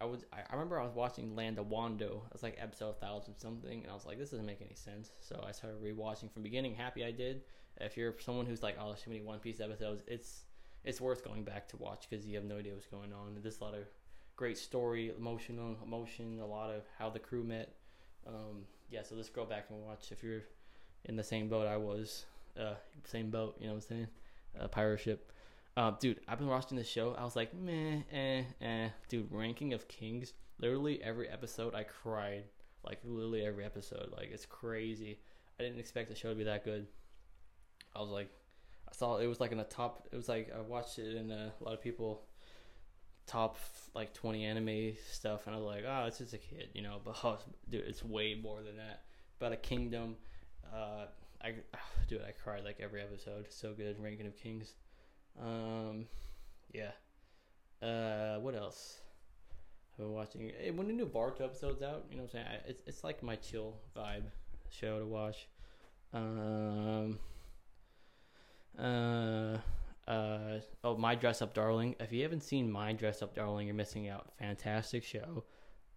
I 0.00 0.04
was 0.04 0.24
I, 0.32 0.40
I 0.48 0.52
remember 0.52 0.80
I 0.80 0.84
was 0.84 0.94
watching 0.94 1.34
Land 1.34 1.58
of 1.58 1.66
Wano. 1.66 2.26
It 2.26 2.32
was 2.32 2.42
like 2.42 2.56
episode 2.58 3.00
thousand 3.00 3.36
something, 3.38 3.82
and 3.82 3.90
I 3.90 3.94
was 3.94 4.06
like, 4.06 4.18
this 4.18 4.30
doesn't 4.30 4.46
make 4.46 4.60
any 4.60 4.74
sense. 4.74 5.10
So 5.20 5.44
I 5.46 5.52
started 5.52 5.82
rewatching 5.82 6.32
from 6.32 6.42
beginning. 6.42 6.74
Happy 6.74 7.04
I 7.04 7.10
did. 7.10 7.42
If 7.80 7.96
you're 7.96 8.14
someone 8.20 8.46
who's 8.46 8.62
like, 8.62 8.76
oh, 8.80 8.88
there's 8.88 9.02
too 9.02 9.10
many 9.10 9.22
One 9.22 9.38
Piece 9.40 9.60
episodes, 9.60 10.02
it's 10.06 10.44
it's 10.84 11.00
worth 11.00 11.24
going 11.24 11.44
back 11.44 11.68
to 11.68 11.76
watch 11.76 12.06
because 12.08 12.26
you 12.26 12.36
have 12.36 12.44
no 12.44 12.58
idea 12.58 12.74
what's 12.74 12.86
going 12.86 13.12
on. 13.12 13.36
There's 13.40 13.60
a 13.60 13.64
lot 13.64 13.74
of 13.74 13.84
great 14.36 14.58
story, 14.58 15.12
emotional 15.16 15.76
emotion, 15.84 16.40
a 16.40 16.46
lot 16.46 16.70
of 16.70 16.82
how 16.98 17.10
the 17.10 17.18
crew 17.18 17.42
met. 17.44 17.74
Um, 18.26 18.64
yeah, 18.90 19.02
so 19.02 19.14
let's 19.14 19.28
go 19.28 19.44
back 19.44 19.66
and 19.70 19.82
watch 19.82 20.12
if 20.12 20.22
you're 20.22 20.42
in 21.04 21.16
the 21.16 21.24
same 21.24 21.48
boat 21.48 21.66
I 21.66 21.76
was. 21.76 22.26
Uh, 22.58 22.74
same 23.04 23.30
boat, 23.30 23.56
you 23.58 23.66
know 23.66 23.72
what 23.72 23.76
I'm 23.76 23.88
saying? 23.88 24.06
Uh, 24.60 24.68
pirate 24.68 25.00
ship. 25.00 25.32
Uh, 25.76 25.92
dude, 25.98 26.20
I've 26.28 26.38
been 26.38 26.48
watching 26.48 26.76
the 26.76 26.84
show. 26.84 27.14
I 27.18 27.24
was 27.24 27.34
like, 27.34 27.52
meh, 27.54 28.02
eh, 28.12 28.42
eh. 28.60 28.88
Dude, 29.08 29.28
Ranking 29.30 29.72
of 29.72 29.88
Kings. 29.88 30.32
Literally 30.58 31.02
every 31.02 31.28
episode, 31.28 31.74
I 31.74 31.82
cried. 31.82 32.44
like 32.84 33.00
literally 33.04 33.44
every 33.44 33.64
episode. 33.64 34.10
Like 34.16 34.30
it's 34.30 34.46
crazy. 34.46 35.18
I 35.58 35.62
didn't 35.62 35.78
expect 35.78 36.08
the 36.08 36.14
show 36.14 36.30
to 36.30 36.34
be 36.34 36.44
that 36.44 36.64
good. 36.64 36.86
I 37.94 38.00
was 38.00 38.10
like, 38.10 38.28
I 38.88 38.94
saw 38.94 39.16
it 39.16 39.26
was 39.26 39.40
like 39.40 39.52
in 39.52 39.58
the 39.58 39.64
top. 39.64 40.08
It 40.12 40.16
was 40.16 40.28
like 40.28 40.52
I 40.56 40.60
watched 40.60 40.98
it 40.98 41.16
in 41.16 41.30
a, 41.30 41.52
a 41.60 41.64
lot 41.64 41.74
of 41.74 41.82
people 41.82 42.26
top 43.26 43.56
like 43.94 44.12
20 44.12 44.44
anime 44.44 44.92
stuff 45.10 45.46
and 45.46 45.54
i 45.54 45.58
was 45.58 45.66
like 45.66 45.84
oh 45.86 46.04
it's 46.06 46.18
just 46.18 46.34
a 46.34 46.38
kid 46.38 46.68
you 46.74 46.82
know 46.82 46.98
but 47.04 47.16
oh, 47.24 47.38
dude 47.70 47.84
it's 47.86 48.04
way 48.04 48.38
more 48.40 48.62
than 48.62 48.76
that 48.76 49.04
about 49.40 49.52
a 49.52 49.56
kingdom 49.56 50.16
uh 50.72 51.06
i 51.44 51.54
dude 52.08 52.22
i 52.22 52.32
cried 52.42 52.64
like 52.64 52.78
every 52.80 53.00
episode 53.00 53.46
so 53.48 53.72
good 53.72 54.00
ranking 54.00 54.26
of 54.26 54.36
kings 54.36 54.74
um 55.40 56.06
yeah 56.72 56.90
uh 57.82 58.38
what 58.40 58.54
else 58.54 58.98
i've 59.92 60.04
been 60.04 60.12
watching 60.12 60.52
hey, 60.60 60.70
when 60.70 60.86
the 60.86 60.92
new 60.92 61.06
Boruto 61.06 61.42
episode's 61.42 61.82
out 61.82 62.04
you 62.10 62.16
know 62.16 62.22
what 62.22 62.34
i'm 62.34 62.44
saying 62.44 62.46
I, 62.46 62.68
it's, 62.68 62.82
it's 62.86 63.04
like 63.04 63.22
my 63.22 63.36
chill 63.36 63.76
vibe 63.96 64.24
show 64.70 64.98
to 64.98 65.06
watch 65.06 65.48
um 66.12 67.18
uh 68.78 69.58
uh, 70.06 70.60
oh, 70.82 70.96
My 70.96 71.14
Dress 71.14 71.40
Up 71.40 71.54
Darling. 71.54 71.96
If 71.98 72.12
you 72.12 72.22
haven't 72.22 72.42
seen 72.42 72.70
My 72.70 72.92
Dress 72.92 73.22
Up 73.22 73.34
Darling, 73.34 73.66
you're 73.66 73.76
missing 73.76 74.08
out. 74.08 74.26
Fantastic 74.38 75.02
show. 75.02 75.44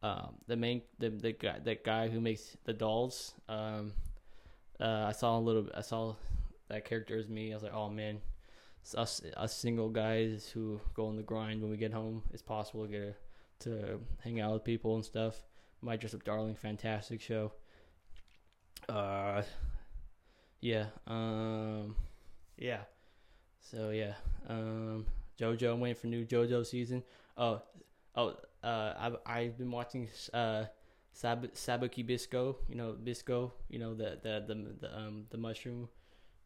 Um, 0.04 0.36
the 0.48 0.56
main 0.56 0.84
the 1.00 1.10
the 1.10 1.32
guy 1.34 1.60
that 1.64 1.84
guy 1.84 2.08
who 2.08 2.22
makes 2.22 2.56
the 2.66 2.74
dolls. 2.74 3.34
Um, 3.50 3.94
uh, 4.80 5.06
I 5.08 5.12
saw 5.12 5.38
a 5.38 5.40
little. 5.40 5.68
I 5.76 5.82
saw 5.82 6.16
that 6.70 6.86
character 6.86 7.18
as 7.18 7.28
me. 7.28 7.52
I 7.52 7.56
was 7.56 7.63
like, 7.63 7.74
oh 7.74 7.90
man, 7.90 8.20
it's 8.82 8.96
us 8.96 9.22
us 9.36 9.56
single 9.56 9.90
guys 9.90 10.50
who 10.54 10.80
go 10.94 11.08
on 11.08 11.16
the 11.16 11.24
grind 11.24 11.62
when 11.62 11.72
we 11.72 11.78
get 11.78 11.94
home. 11.94 12.24
It's 12.34 12.42
possible 12.42 12.86
to 12.86 12.92
get 12.92 13.02
a, 13.02 13.16
to 13.63 14.00
hang 14.24 14.40
out 14.40 14.54
with 14.54 14.63
people 14.63 14.96
and 14.96 15.06
stuff. 15.06 15.36
My 15.82 15.96
Dress 15.96 16.13
Up 16.13 16.24
Darling, 16.24 16.56
fantastic 16.56 17.22
show. 17.22 17.52
Uh, 18.90 19.44
yeah. 20.62 20.88
Um, 21.06 21.96
yeah. 22.58 22.82
So 23.60 23.90
yeah, 23.90 24.13
um, 24.48 25.06
JoJo. 25.40 25.74
I'm 25.74 25.80
waiting 25.80 26.00
for 26.00 26.08
new 26.08 26.26
JoJo 26.26 26.66
season. 26.66 27.04
Oh, 27.38 27.62
oh. 28.16 28.36
Uh, 28.63 28.94
I've 29.00 29.16
I've 29.26 29.58
been 29.58 29.72
watching 29.72 30.08
uh, 30.34 30.66
Sab- 31.17 31.53
Sabikui 31.53 32.06
Bisco. 32.06 32.58
You 32.69 32.75
know 32.75 32.93
Bisco. 32.93 33.53
You 33.69 33.80
know 33.80 33.95
the 33.95 34.19
the 34.21 34.43
the 34.47 34.56
the 34.82 34.95
um 34.95 35.25
the 35.32 35.38
mushroom 35.38 35.89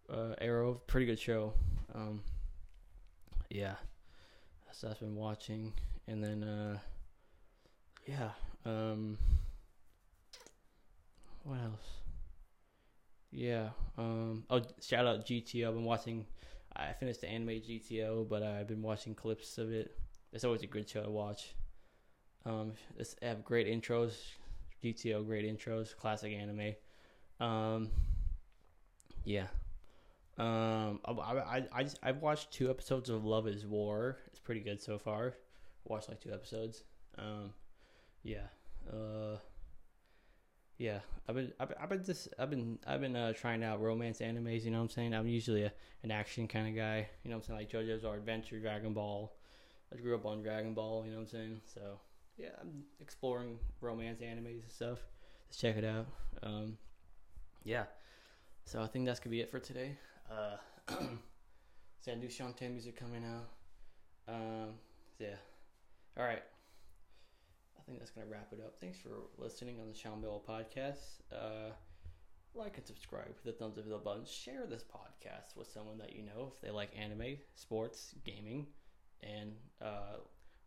uh, 0.09 0.35
arrow. 0.39 0.81
Pretty 0.87 1.05
good 1.05 1.19
show. 1.19 1.53
Um, 1.93 2.21
yeah, 3.49 3.75
so 4.71 4.87
I've 4.89 4.99
been 4.99 5.15
watching, 5.15 5.73
and 6.07 6.23
then 6.23 6.43
uh, 6.43 6.77
yeah. 8.07 8.29
Um, 8.65 9.17
what 11.43 11.59
else? 11.59 11.87
Yeah. 13.29 13.71
Um. 13.97 14.45
Oh, 14.49 14.61
shout 14.81 15.05
out 15.05 15.25
GTO. 15.25 15.67
I've 15.67 15.73
been 15.73 15.83
watching 15.83 16.25
I 16.73 16.93
finished 16.93 17.19
the 17.19 17.27
anime 17.27 17.59
GTO, 17.59 18.29
but 18.29 18.41
I've 18.41 18.67
been 18.67 18.81
watching 18.81 19.15
clips 19.15 19.57
of 19.57 19.73
it. 19.73 19.97
It's 20.31 20.45
always 20.45 20.63
a 20.63 20.67
good 20.67 20.87
show 20.87 21.03
to 21.03 21.09
watch. 21.09 21.55
Um, 22.45 22.71
it's 22.97 23.17
have 23.21 23.43
great 23.43 23.67
intros. 23.67 24.13
GTO, 24.83 25.25
great 25.25 25.45
intros. 25.45 25.95
Classic 25.95 26.33
anime. 26.33 26.75
Um, 27.39 27.89
yeah. 29.23 29.47
Um, 30.37 30.99
I, 31.05 31.11
I, 31.11 31.63
I 31.73 31.83
just, 31.83 31.99
I've 32.01 32.21
watched 32.21 32.51
two 32.51 32.69
episodes 32.69 33.09
of 33.09 33.25
Love 33.25 33.47
Is 33.47 33.65
War. 33.65 34.17
It's 34.27 34.39
pretty 34.39 34.61
good 34.61 34.81
so 34.81 34.97
far. 34.97 35.35
Watched 35.85 36.09
like 36.09 36.19
two 36.19 36.33
episodes. 36.33 36.83
Um, 37.17 37.53
yeah. 38.23 38.47
Uh, 38.91 39.37
yeah, 40.81 41.01
I've 41.29 41.35
been, 41.35 41.53
I've 41.59 41.71
I've 41.79 41.89
been 41.89 42.03
just, 42.03 42.29
I've 42.39 42.49
been, 42.49 42.79
I've 42.87 43.01
been 43.01 43.15
uh, 43.15 43.33
trying 43.33 43.63
out 43.63 43.79
romance 43.81 44.17
animes. 44.17 44.63
You 44.63 44.71
know 44.71 44.77
what 44.77 44.85
I'm 44.85 44.89
saying? 44.89 45.13
I'm 45.13 45.27
usually 45.27 45.61
a, 45.61 45.71
an 46.01 46.09
action 46.09 46.47
kind 46.47 46.67
of 46.67 46.75
guy. 46.75 47.07
You 47.23 47.29
know 47.29 47.37
what 47.37 47.43
I'm 47.49 47.57
saying? 47.57 47.59
Like 47.59 47.71
JoJo's 47.71 48.03
or 48.03 48.15
Adventure, 48.15 48.59
Dragon 48.59 48.91
Ball. 48.93 49.31
I 49.93 50.01
grew 50.01 50.15
up 50.15 50.25
on 50.25 50.41
Dragon 50.41 50.73
Ball. 50.73 51.03
You 51.05 51.11
know 51.11 51.17
what 51.17 51.23
I'm 51.23 51.29
saying? 51.29 51.61
So 51.71 51.99
yeah, 52.37 52.49
I'm 52.59 52.83
exploring 52.99 53.57
romance 53.79 54.21
animes 54.21 54.61
and 54.61 54.71
stuff. 54.71 54.99
Let's 55.47 55.57
check 55.57 55.77
it 55.77 55.85
out. 55.85 56.07
Um, 56.43 56.77
yeah. 57.63 57.83
So 58.65 58.81
I 58.81 58.87
think 58.87 59.05
that's 59.05 59.19
gonna 59.19 59.31
be 59.31 59.41
it 59.41 59.49
for 59.49 59.59
today. 59.59 59.97
Uh, 60.29 60.57
so 61.99 62.15
new 62.15 62.27
Shantae 62.27 62.71
music 62.71 62.97
coming 62.97 63.23
out. 63.25 63.49
Um, 64.33 64.73
yeah. 65.19 65.35
All 66.17 66.25
right. 66.25 66.43
I 67.77 67.81
think 67.83 67.99
that's 67.99 68.11
to 68.27 68.31
wrap 68.31 68.49
it 68.51 68.59
up. 68.63 68.77
Thanks 68.79 68.99
for 68.99 69.09
listening 69.37 69.79
on 69.79 69.87
the 69.87 69.93
Sean 69.93 70.21
Bill 70.21 70.41
podcast. 70.47 71.21
Uh, 71.31 71.71
like 72.53 72.77
and 72.77 72.85
subscribe, 72.85 73.27
hit 73.27 73.43
the 73.45 73.51
thumbs 73.53 73.77
up 73.77 73.87
the 73.89 73.97
button. 73.97 74.25
Share 74.25 74.65
this 74.69 74.83
podcast 74.83 75.55
with 75.55 75.71
someone 75.71 75.97
that 75.99 76.13
you 76.15 76.21
know 76.23 76.51
if 76.53 76.61
they 76.61 76.69
like 76.69 76.89
anime, 76.97 77.37
sports, 77.55 78.13
gaming, 78.25 78.67
and 79.23 79.53
uh, 79.81 80.17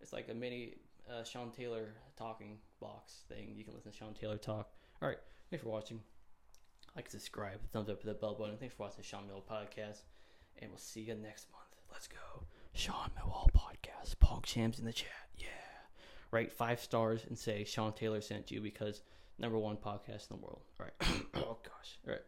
it's 0.00 0.12
like 0.12 0.28
a 0.30 0.34
mini 0.34 0.74
uh, 1.10 1.24
Sean 1.24 1.50
Taylor 1.50 1.94
talking 2.16 2.58
box 2.80 3.24
thing. 3.28 3.54
You 3.56 3.64
can 3.64 3.74
listen 3.74 3.92
to 3.92 3.96
Sean 3.96 4.14
Taylor 4.14 4.38
talk. 4.38 4.70
All 5.02 5.08
right, 5.08 5.18
thanks 5.50 5.62
for 5.62 5.70
watching. 5.70 6.00
Like, 6.96 7.10
subscribe, 7.10 7.58
thumbs 7.72 7.88
up, 7.88 8.02
hit 8.02 8.06
the 8.06 8.14
bell 8.14 8.34
button. 8.34 8.56
Thanks 8.56 8.74
for 8.74 8.84
watching 8.84 8.98
the 8.98 9.04
Sean 9.04 9.26
Mill 9.26 9.42
podcast, 9.50 10.02
and 10.60 10.70
we'll 10.70 10.78
see 10.78 11.00
you 11.00 11.14
next 11.14 11.48
month. 11.50 11.64
Let's 11.90 12.06
go, 12.06 12.44
Sean 12.72 13.10
Millwall 13.18 13.50
podcast. 13.52 14.16
Pog 14.16 14.44
Champs 14.44 14.78
in 14.78 14.84
the 14.84 14.92
chat. 14.92 15.08
Yeah 15.36 15.48
rate 16.34 16.52
five 16.52 16.80
stars 16.80 17.24
and 17.28 17.38
say 17.38 17.64
Sean 17.64 17.92
Taylor 17.92 18.20
sent 18.20 18.50
you 18.50 18.60
because 18.60 19.00
number 19.38 19.56
one 19.56 19.76
podcast 19.76 20.30
in 20.30 20.36
the 20.36 20.42
world. 20.42 20.62
All 20.78 20.86
right. 20.86 21.08
oh 21.36 21.58
gosh. 21.62 21.98
All 22.06 22.12
right. 22.12 22.22